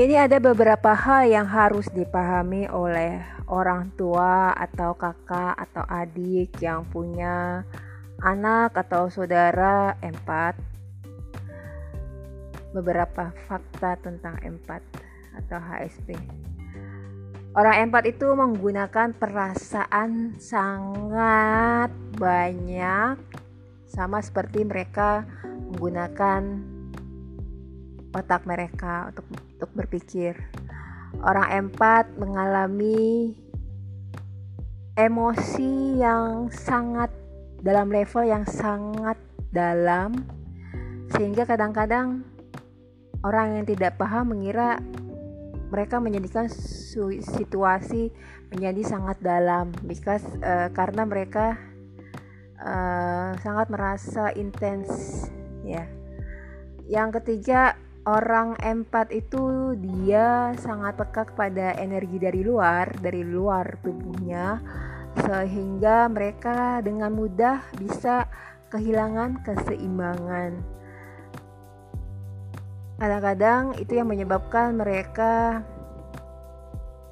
Ini 0.00 0.16
ada 0.16 0.40
beberapa 0.40 0.96
hal 0.96 1.28
yang 1.28 1.44
harus 1.44 1.84
dipahami 1.92 2.64
oleh 2.72 3.20
orang 3.52 3.92
tua 4.00 4.48
atau 4.56 4.96
kakak 4.96 5.52
atau 5.60 5.84
adik 5.92 6.56
yang 6.62 6.88
punya 6.88 7.66
anak 8.24 8.72
atau 8.72 9.12
saudara 9.12 9.92
empat. 10.00 10.56
Beberapa 12.72 13.28
fakta 13.44 14.00
tentang 14.00 14.40
empat 14.40 15.09
atau 15.36 15.58
HSP. 15.58 16.16
Orang 17.50 17.90
empat 17.90 18.06
itu 18.06 18.30
menggunakan 18.30 19.10
perasaan 19.18 20.38
sangat 20.38 21.90
banyak 22.14 23.18
sama 23.90 24.22
seperti 24.22 24.62
mereka 24.62 25.26
menggunakan 25.74 26.62
otak 28.14 28.46
mereka 28.46 29.10
untuk 29.10 29.26
untuk 29.34 29.70
berpikir. 29.74 30.38
Orang 31.26 31.50
empat 31.50 32.06
mengalami 32.22 33.34
emosi 34.94 35.98
yang 35.98 36.54
sangat 36.54 37.10
dalam 37.66 37.90
level 37.90 38.24
yang 38.24 38.46
sangat 38.46 39.18
dalam 39.50 40.22
sehingga 41.18 41.42
kadang-kadang 41.44 42.22
orang 43.26 43.58
yang 43.60 43.66
tidak 43.66 43.98
paham 43.98 44.32
mengira 44.32 44.78
mereka 45.70 46.02
menjadikan 46.02 46.50
situasi 47.22 48.10
menjadi 48.50 48.82
sangat 48.82 49.22
dalam 49.22 49.70
because 49.86 50.26
uh, 50.42 50.68
karena 50.74 51.06
mereka 51.06 51.54
uh, 52.58 53.32
sangat 53.40 53.70
merasa 53.70 54.34
intens 54.34 54.90
ya. 55.62 55.86
Yang 56.90 57.22
ketiga 57.22 57.78
orang 58.02 58.58
empat 58.58 59.14
itu 59.14 59.74
dia 59.78 60.50
sangat 60.58 60.98
peka 60.98 61.30
kepada 61.30 61.78
energi 61.78 62.18
dari 62.18 62.42
luar, 62.42 62.90
dari 62.98 63.22
luar 63.22 63.78
tubuhnya 63.86 64.58
sehingga 65.26 66.06
mereka 66.10 66.82
dengan 66.82 67.14
mudah 67.14 67.62
bisa 67.78 68.26
kehilangan 68.70 69.42
keseimbangan. 69.46 70.79
Kadang-kadang 73.00 73.80
itu 73.80 73.96
yang 73.96 74.12
menyebabkan 74.12 74.76
mereka 74.76 75.64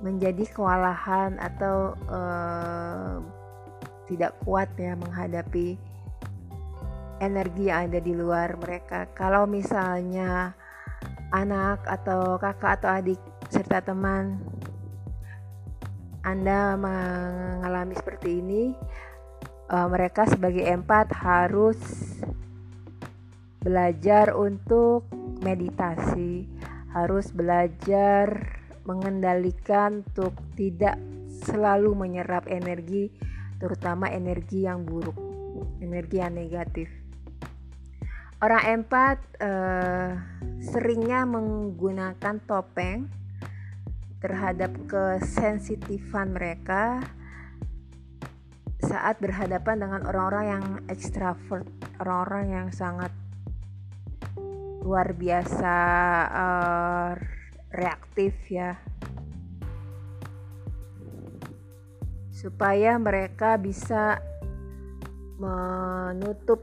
menjadi 0.04 0.44
kewalahan 0.52 1.40
atau 1.40 1.96
uh, 2.12 3.24
tidak 4.04 4.36
kuat 4.44 4.68
ya 4.76 4.92
menghadapi 5.00 5.80
energi 7.24 7.72
yang 7.72 7.88
ada 7.88 8.04
di 8.04 8.12
luar 8.12 8.60
mereka. 8.60 9.08
Kalau 9.16 9.48
misalnya 9.48 10.52
anak 11.32 11.80
atau 11.88 12.36
kakak 12.36 12.84
atau 12.84 12.90
adik 12.92 13.20
serta 13.48 13.80
teman 13.80 14.44
Anda 16.20 16.76
mengalami 16.76 17.96
seperti 17.96 18.44
ini, 18.44 18.76
uh, 19.72 19.88
mereka 19.88 20.28
sebagai 20.28 20.68
empat 20.68 21.16
harus 21.16 21.80
belajar 23.64 24.36
untuk 24.36 25.17
meditasi, 25.40 26.46
harus 26.92 27.30
belajar 27.30 28.58
mengendalikan 28.88 30.00
untuk 30.02 30.32
tidak 30.56 30.96
selalu 31.44 31.92
menyerap 31.92 32.48
energi, 32.48 33.12
terutama 33.60 34.08
energi 34.08 34.64
yang 34.64 34.82
buruk, 34.82 35.16
energi 35.84 36.16
yang 36.18 36.34
negatif. 36.34 36.88
Orang 38.38 38.86
empat 38.86 39.18
uh, 39.42 40.14
seringnya 40.62 41.26
menggunakan 41.26 42.38
topeng 42.46 43.10
terhadap 44.22 44.70
kesensitifan 44.86 46.34
mereka 46.34 47.02
saat 48.78 49.18
berhadapan 49.18 49.82
dengan 49.82 50.06
orang-orang 50.06 50.44
yang 50.46 50.64
ekstrovert, 50.86 51.66
orang-orang 51.98 52.46
yang 52.46 52.66
sangat 52.70 53.10
luar 54.82 55.14
biasa 55.14 55.76
uh, 56.28 57.10
reaktif 57.74 58.34
ya. 58.50 58.78
Supaya 62.30 62.94
mereka 62.98 63.58
bisa 63.58 64.22
menutup 65.38 66.62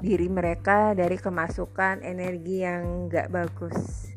diri 0.00 0.32
mereka 0.32 0.96
dari 0.96 1.20
kemasukan 1.20 2.00
energi 2.00 2.64
yang 2.64 3.12
gak 3.12 3.28
bagus. 3.28 4.08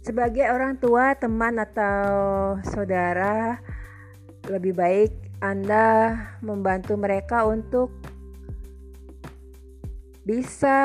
Sebagai 0.00 0.48
orang 0.48 0.80
tua, 0.80 1.12
teman, 1.16 1.60
atau 1.60 2.56
saudara, 2.64 3.60
lebih 4.48 4.72
baik 4.72 5.12
Anda 5.44 6.16
membantu 6.40 6.96
mereka 6.96 7.44
untuk 7.44 7.99
bisa 10.30 10.78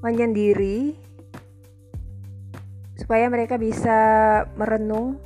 menyendiri 0.00 0.96
supaya 2.96 3.28
mereka 3.28 3.60
bisa 3.60 3.98
merenung 4.56 5.20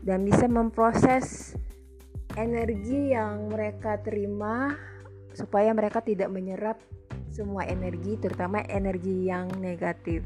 dan 0.00 0.24
bisa 0.24 0.48
memproses 0.48 1.52
energi 2.40 3.12
yang 3.12 3.52
mereka 3.52 4.00
terima 4.00 4.80
supaya 5.36 5.76
mereka 5.76 6.00
tidak 6.00 6.32
menyerap 6.32 6.80
semua 7.28 7.68
energi 7.68 8.16
terutama 8.16 8.64
energi 8.64 9.28
yang 9.28 9.52
negatif. 9.60 10.24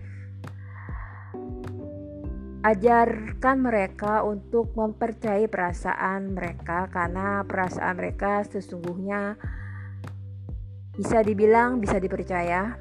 Ajarkan 2.63 3.57
mereka 3.59 4.23
untuk 4.23 4.79
mempercayai 4.79 5.51
perasaan 5.51 6.39
mereka 6.39 6.87
karena 6.87 7.43
perasaan 7.43 7.99
mereka 7.99 8.47
sesungguhnya 8.47 9.35
bisa 11.01 11.25
dibilang 11.25 11.81
bisa 11.81 11.97
dipercaya 11.97 12.77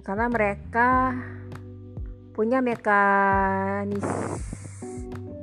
karena 0.00 0.26
mereka 0.32 1.12
punya 2.32 2.64
mekanis 2.64 4.08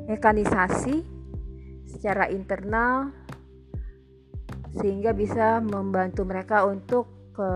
mekanisasi 0.09 1.05
secara 1.85 2.33
internal 2.33 3.13
sehingga 4.81 5.13
bisa 5.13 5.61
membantu 5.61 6.25
mereka 6.25 6.65
untuk 6.65 7.05
ke, 7.35 7.49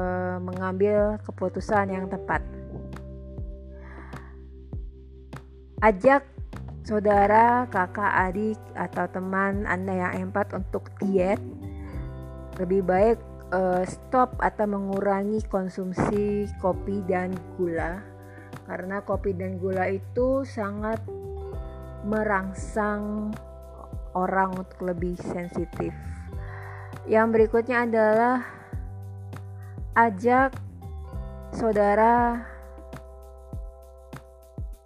mengambil 0.44 1.18
keputusan 1.26 1.92
yang 1.92 2.06
tepat. 2.08 2.46
Ajak 5.80 6.28
saudara, 6.84 7.68
kakak, 7.72 8.14
adik, 8.28 8.60
atau 8.76 9.08
teman 9.08 9.64
Anda 9.64 10.10
yang 10.12 10.32
empat 10.32 10.52
untuk 10.52 10.92
diet. 11.00 11.40
Lebih 12.60 12.82
baik 12.84 13.18
uh, 13.55 13.84
stop 13.88 14.36
atau 14.43 14.68
mengurangi 14.70 15.41
konsumsi 15.47 16.45
kopi 16.60 17.01
dan 17.07 17.34
gula 17.57 18.03
karena 18.70 19.01
kopi 19.01 19.34
dan 19.34 19.57
gula 19.57 19.89
itu 19.89 20.45
sangat 20.45 21.01
merangsang 22.05 23.34
orang 24.14 24.53
untuk 24.53 24.93
lebih 24.93 25.18
sensitif. 25.34 25.93
Yang 27.10 27.28
berikutnya 27.34 27.89
adalah 27.89 28.45
ajak 29.97 30.53
saudara, 31.49 32.45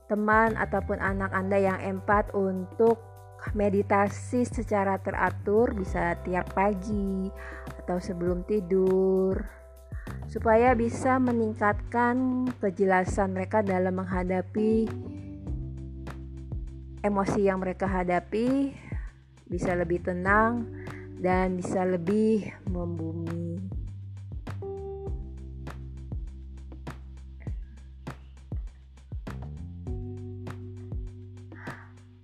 teman 0.07 0.55
ataupun 0.55 1.03
anak 1.03 1.35
Anda 1.35 1.59
yang 1.59 1.79
empat 1.79 2.31
untuk 2.31 3.03
meditasi 3.51 4.47
secara 4.47 4.95
teratur 5.03 5.75
bisa 5.75 6.15
tiap 6.23 6.47
pagi 6.55 7.27
atau 7.83 7.99
sebelum 7.99 8.47
tidur 8.47 9.43
supaya 10.31 10.71
bisa 10.71 11.19
meningkatkan 11.19 12.47
kejelasan 12.63 13.35
mereka 13.35 13.59
dalam 13.59 13.99
menghadapi 13.99 14.87
emosi 17.03 17.43
yang 17.43 17.59
mereka 17.59 17.83
hadapi 17.83 18.71
bisa 19.51 19.75
lebih 19.75 19.99
tenang 19.99 20.63
dan 21.19 21.59
bisa 21.59 21.83
lebih 21.83 22.55
membumi. 22.71 23.59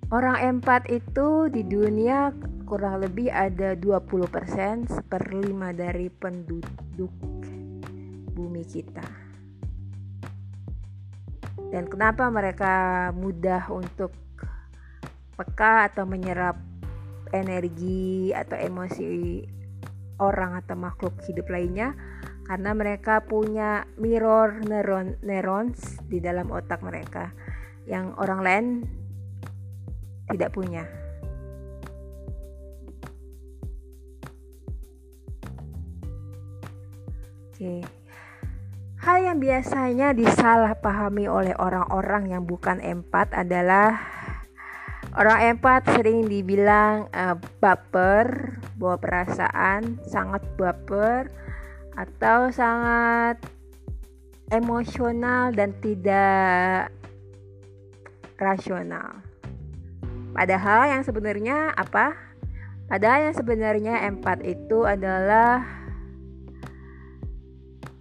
Orang 0.09 0.41
empat 0.41 0.89
itu 0.89 1.53
di 1.53 1.61
dunia 1.61 2.33
kurang 2.69 3.01
lebih 3.01 3.33
ada 3.33 3.73
20% 3.73 4.93
seperlima 4.93 5.73
dari 5.73 6.05
penduduk 6.13 7.09
bumi 8.29 8.61
kita. 8.69 9.01
Dan 11.73 11.89
kenapa 11.89 12.29
mereka 12.29 13.09
mudah 13.17 13.73
untuk 13.73 14.13
peka 15.33 15.89
atau 15.89 16.05
menyerap 16.05 16.61
energi 17.33 18.29
atau 18.37 18.53
emosi 18.53 19.41
orang 20.21 20.61
atau 20.61 20.77
makhluk 20.77 21.17
hidup 21.25 21.49
lainnya 21.49 21.97
karena 22.45 22.73
mereka 22.73 23.25
punya 23.25 23.85
mirror 23.97 24.61
neuron 24.65 25.17
neurons 25.25 26.01
di 26.05 26.17
dalam 26.21 26.49
otak 26.49 26.81
mereka 26.85 27.33
yang 27.89 28.13
orang 28.21 28.41
lain 28.45 28.65
tidak 30.29 30.53
punya. 30.53 31.08
Oke. 37.59 37.83
Hal 39.03 39.19
yang 39.19 39.43
biasanya 39.43 40.15
disalahpahami 40.15 41.27
oleh 41.27 41.51
orang-orang 41.59 42.31
yang 42.31 42.47
bukan 42.47 42.79
empat 42.79 43.35
adalah 43.35 43.99
Orang 45.09 45.41
empat 45.41 45.89
sering 45.89 46.29
dibilang 46.29 47.09
uh, 47.11 47.33
baper, 47.59 48.55
bawa 48.77 48.95
perasaan, 49.01 49.97
sangat 50.05 50.45
baper, 50.53 51.33
atau 51.97 52.53
sangat 52.53 53.41
emosional 54.53 55.49
dan 55.51 55.73
tidak 55.81 56.93
rasional. 58.37 59.19
Padahal 60.31 60.93
yang 60.93 61.01
sebenarnya 61.01 61.73
apa? 61.73 62.13
Padahal 62.85 63.33
yang 63.33 63.35
sebenarnya 63.35 64.05
empat 64.13 64.45
itu 64.45 64.85
adalah 64.85 65.78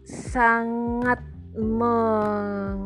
sangat 0.09 1.21
mengamati 1.53 2.81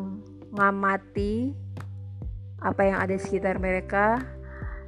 apa 2.59 2.81
yang 2.83 2.99
ada 2.99 3.15
di 3.15 3.23
sekitar 3.23 3.63
mereka 3.63 4.19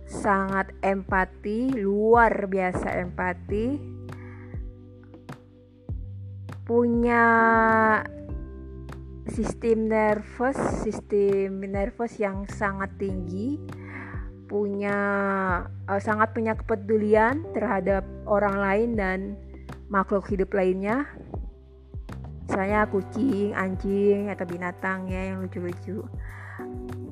sangat 0.03 0.75
empati 0.83 1.79
luar 1.79 2.51
biasa 2.51 2.91
empati 3.07 3.79
punya 6.67 7.23
sistem 9.31 9.87
nervous 9.87 10.59
sistem 10.83 11.63
nervous 11.63 12.19
yang 12.19 12.43
sangat 12.51 12.91
tinggi 12.99 13.55
punya 14.51 14.99
uh, 15.87 16.01
sangat 16.03 16.35
punya 16.35 16.53
kepedulian 16.59 17.47
terhadap 17.55 18.03
orang 18.27 18.59
lain 18.59 18.89
dan 18.99 19.19
makhluk 19.89 20.27
hidup 20.29 20.53
lainnya 20.53 21.07
misalnya 22.55 22.87
kucing, 22.87 23.51
anjing 23.51 24.31
atau 24.31 24.47
binatang 24.47 25.11
ya 25.11 25.27
yang 25.27 25.43
lucu-lucu. 25.43 26.07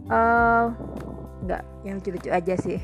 Uh, 0.08 0.72
nggak 1.44 1.60
yang 1.84 2.00
lucu-lucu 2.00 2.32
aja 2.32 2.56
sih. 2.56 2.80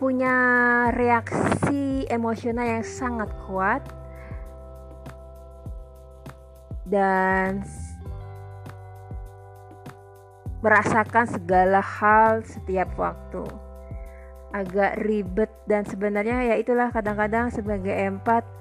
Punya 0.00 0.36
reaksi 0.96 2.08
emosional 2.08 2.64
yang 2.64 2.80
sangat 2.80 3.28
kuat 3.44 3.84
dan 6.88 7.60
merasakan 10.64 11.28
segala 11.28 11.84
hal 11.84 12.40
setiap 12.48 12.88
waktu. 12.96 13.44
Agak 14.56 14.96
ribet 15.04 15.52
dan 15.68 15.84
sebenarnya 15.84 16.40
ya 16.40 16.56
itulah 16.56 16.88
kadang-kadang 16.88 17.52
sebagai 17.52 17.92
empat 17.92 18.51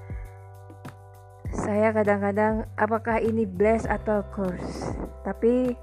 saya 1.52 1.92
kadang-kadang 1.92 2.66
apakah 2.80 3.20
ini 3.20 3.44
bless 3.44 3.84
atau 3.84 4.24
curse 4.32 4.96
tapi 5.28 5.76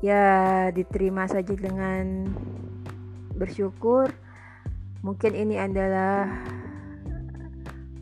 ya 0.00 0.68
diterima 0.74 1.28
saja 1.28 1.54
dengan 1.54 2.32
bersyukur 3.36 4.10
Mungkin 5.02 5.34
ini 5.34 5.58
adalah 5.58 6.30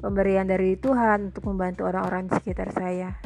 pemberian 0.04 0.44
dari 0.44 0.76
Tuhan 0.76 1.32
untuk 1.32 1.48
membantu 1.48 1.88
orang-orang 1.88 2.28
di 2.28 2.36
sekitar 2.36 2.68
saya. 2.76 3.16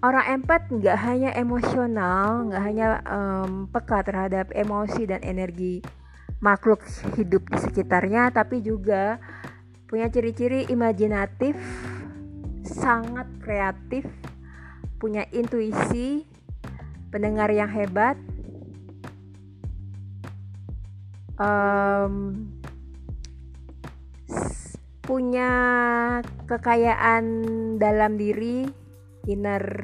Orang 0.00 0.40
empat 0.40 0.72
nggak 0.72 0.96
hanya 0.96 1.30
emosional, 1.36 2.48
nggak 2.48 2.62
hanya 2.64 2.86
um, 3.04 3.68
peka 3.68 4.00
terhadap 4.00 4.48
emosi 4.56 5.12
dan 5.12 5.20
energi 5.20 5.84
makhluk 6.40 6.80
hidup 7.20 7.44
di 7.52 7.58
sekitarnya, 7.68 8.32
tapi 8.32 8.64
juga 8.64 9.20
punya 9.90 10.06
ciri-ciri 10.06 10.70
imajinatif, 10.70 11.58
sangat 12.62 13.26
kreatif, 13.42 14.06
punya 15.02 15.26
intuisi, 15.34 16.22
pendengar 17.10 17.50
yang 17.50 17.66
hebat, 17.66 18.14
um, 21.42 22.46
punya 25.02 25.50
kekayaan 26.46 27.24
dalam 27.82 28.14
diri 28.14 28.70
inner 29.26 29.82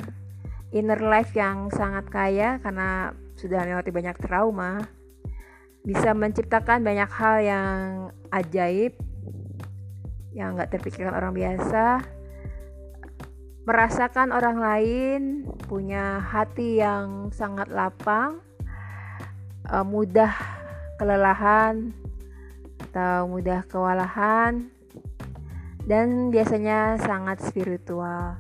inner 0.71 1.03
life 1.03 1.35
yang 1.35 1.67
sangat 1.75 2.07
kaya 2.07 2.63
karena 2.63 3.11
sudah 3.35 3.67
melewati 3.67 3.91
banyak 3.91 4.17
trauma 4.23 4.87
bisa 5.83 6.15
menciptakan 6.15 6.87
banyak 6.87 7.11
hal 7.11 7.37
yang 7.43 7.75
ajaib 8.31 8.95
yang 10.37 10.53
nggak 10.53 10.69
terpikirkan 10.77 11.17
orang 11.17 11.33
biasa 11.33 12.05
merasakan 13.67 14.31
orang 14.31 14.63
lain 14.63 15.23
punya 15.67 16.23
hati 16.23 16.79
yang 16.79 17.35
sangat 17.35 17.67
lapang 17.67 18.39
uh, 19.73 19.83
mudah 19.83 20.31
kelelahan 21.01 21.91
atau 22.87 23.27
mudah 23.27 23.67
kewalahan 23.67 24.71
dan 25.87 26.31
biasanya 26.31 26.99
sangat 26.99 27.43
spiritual. 27.43 28.39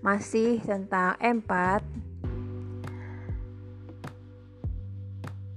Masih 0.00 0.64
tentang 0.64 1.14
empat. 1.20 1.99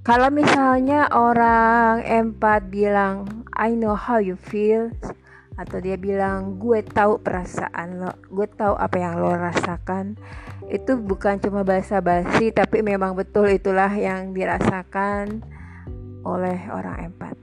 Kalau 0.04 0.28
misalnya 0.28 1.08
orang 1.16 2.04
empat 2.04 2.68
bilang 2.68 3.44
I 3.56 3.72
know 3.72 3.96
how 3.96 4.20
you 4.20 4.36
feel, 4.36 4.92
atau 5.54 5.78
dia 5.78 5.96
bilang 6.02 6.58
gue 6.58 6.82
tahu 6.82 7.22
perasaan 7.22 8.02
lo 8.02 8.12
gue 8.34 8.48
tahu 8.58 8.74
apa 8.74 8.98
yang 8.98 9.22
lo 9.22 9.38
rasakan 9.38 10.18
itu 10.74 10.98
bukan 10.98 11.38
cuma 11.38 11.62
bahasa 11.62 12.02
basi 12.02 12.50
tapi 12.50 12.82
memang 12.82 13.14
betul 13.14 13.46
itulah 13.46 13.92
yang 13.94 14.34
dirasakan 14.34 15.46
oleh 16.26 16.58
orang 16.74 17.14
empat 17.14 17.43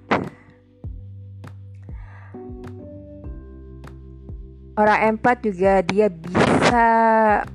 orang 4.81 5.17
empat 5.17 5.45
juga 5.45 5.85
dia 5.85 6.09
bisa 6.09 6.89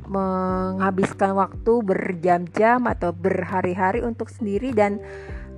menghabiskan 0.06 1.34
waktu 1.34 1.74
berjam-jam 1.82 2.86
atau 2.86 3.10
berhari-hari 3.10 4.06
untuk 4.06 4.30
sendiri 4.30 4.70
dan 4.70 5.02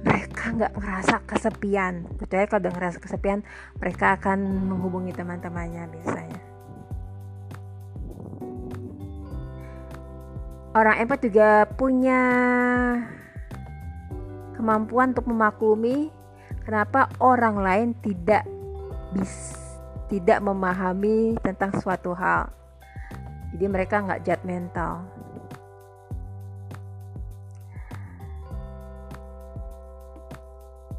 mereka 0.08 0.56
nggak 0.56 0.74
ngerasa 0.80 1.16
kesepian. 1.28 2.08
Percaya 2.16 2.48
kalau 2.48 2.64
udah 2.64 2.74
ngerasa 2.80 2.98
kesepian 3.04 3.44
mereka 3.84 4.16
akan 4.16 4.40
menghubungi 4.72 5.12
teman-temannya 5.12 5.92
biasanya. 5.92 6.42
Orang 10.72 10.96
empat 11.04 11.20
juga 11.26 11.66
punya 11.68 12.22
kemampuan 14.56 15.12
untuk 15.12 15.28
memaklumi 15.28 16.14
kenapa 16.64 17.12
orang 17.20 17.60
lain 17.60 17.90
tidak 18.00 18.46
bis 19.12 19.67
tidak 20.08 20.40
memahami 20.40 21.36
tentang 21.44 21.76
suatu 21.80 22.16
hal 22.16 22.50
jadi 23.56 23.66
mereka 23.72 24.04
nggak 24.04 24.24
judgmental 24.28 25.08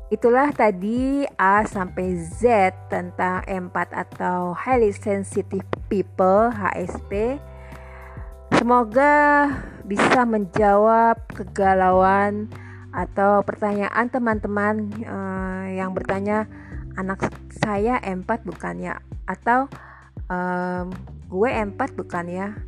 Itulah 0.08 0.48
tadi 0.56 1.28
A 1.36 1.68
sampai 1.68 2.16
Z 2.16 2.72
tentang 2.88 3.44
empat 3.44 3.92
atau 3.92 4.56
highly 4.56 4.88
sensitive 4.88 5.68
people 5.92 6.48
HSP. 6.48 7.36
Semoga 8.56 9.52
bisa 9.84 10.24
menjawab 10.24 11.20
kegalauan 11.28 12.48
atau 12.88 13.44
pertanyaan 13.44 14.08
teman-teman 14.08 14.88
uh, 15.04 15.68
yang 15.76 15.92
bertanya 15.92 16.48
anak 16.98 17.30
saya 17.54 18.02
empat 18.02 18.42
bukan 18.42 18.82
ya? 18.82 18.98
Atau 19.30 19.70
um, 20.26 20.90
gue 21.30 21.50
empat 21.54 21.94
bukan 21.94 22.26
ya? 22.26 22.58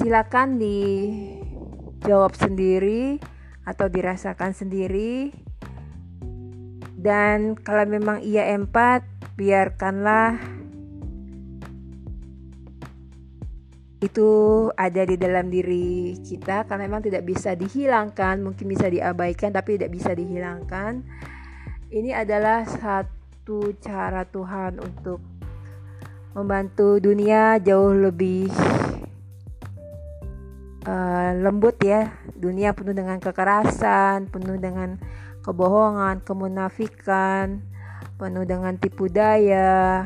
Silakan 0.00 0.56
dijawab 0.56 2.32
sendiri 2.32 3.20
atau 3.68 3.92
dirasakan 3.92 4.56
sendiri. 4.56 5.36
Dan 6.98 7.54
kalau 7.60 7.84
memang 7.86 8.24
ia 8.24 8.50
empat 8.56 9.04
biarkanlah 9.38 10.34
itu 13.98 14.30
ada 14.74 15.02
di 15.06 15.14
dalam 15.20 15.46
diri 15.52 16.16
kita. 16.24 16.64
Karena 16.66 16.88
memang 16.88 17.04
tidak 17.04 17.22
bisa 17.28 17.52
dihilangkan 17.54 18.40
mungkin 18.40 18.66
bisa 18.66 18.88
diabaikan 18.88 19.52
tapi 19.52 19.76
tidak 19.76 19.92
bisa 19.94 20.10
dihilangkan 20.16 21.06
ini 21.88 22.12
adalah 22.12 22.68
satu 22.68 23.72
cara 23.80 24.28
Tuhan 24.28 24.76
untuk 24.76 25.24
membantu 26.36 27.00
dunia 27.00 27.56
jauh 27.64 27.96
lebih 27.96 28.52
uh, 30.84 31.32
lembut 31.40 31.80
ya. 31.80 32.12
Dunia 32.36 32.76
penuh 32.76 32.92
dengan 32.92 33.16
kekerasan 33.16 34.28
penuh 34.28 34.60
dengan 34.60 35.00
kebohongan 35.40 36.20
kemunafikan 36.28 37.64
penuh 38.20 38.44
dengan 38.44 38.76
tipu 38.76 39.08
daya. 39.08 40.04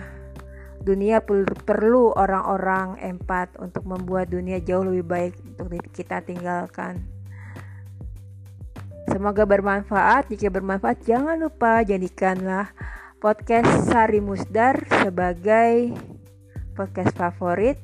Dunia 0.83 1.23
perlu 1.67 2.11
orang-orang 2.15 2.99
empat 2.99 3.59
untuk 3.59 3.87
membuat 3.87 4.31
dunia 4.31 4.59
jauh 4.63 4.83
lebih 4.83 5.07
baik 5.07 5.35
untuk 5.55 5.79
kita 5.95 6.23
tinggalkan 6.27 7.12
semoga 9.11 9.43
bermanfaat 9.49 10.31
jika 10.31 10.53
bermanfaat 10.53 11.03
jangan 11.03 11.41
lupa 11.41 11.83
jadikanlah 11.83 12.71
podcast 13.19 13.91
Sari 13.91 14.23
Musdar 14.23 14.83
sebagai 15.03 15.97
podcast 16.77 17.15
favorit 17.17 17.81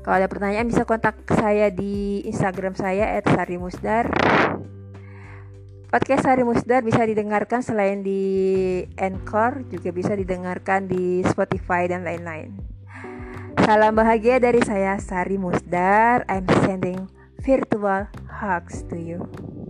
kalau 0.00 0.16
ada 0.16 0.32
pertanyaan 0.32 0.64
bisa 0.64 0.88
kontak 0.88 1.20
saya 1.28 1.68
di 1.68 2.24
Instagram 2.24 2.72
saya 2.72 3.20
@sarimusdar. 3.20 4.08
Podcast 5.92 6.24
Sari 6.24 6.40
Musdar 6.40 6.80
bisa 6.80 7.04
didengarkan 7.04 7.60
selain 7.60 8.00
di 8.00 8.22
Anchor, 8.96 9.68
juga 9.68 9.92
bisa 9.92 10.16
didengarkan 10.16 10.88
di 10.88 11.20
Spotify 11.28 11.84
dan 11.84 12.06
lain-lain. 12.08 12.56
Salam 13.60 13.92
bahagia 13.92 14.40
dari 14.40 14.64
saya 14.64 14.96
Sari 14.96 15.36
Musdar. 15.36 16.24
I'm 16.32 16.48
sending 16.64 17.19
virtual 17.40 18.06
hugs 18.28 18.82
to 18.90 18.96
you. 19.00 19.69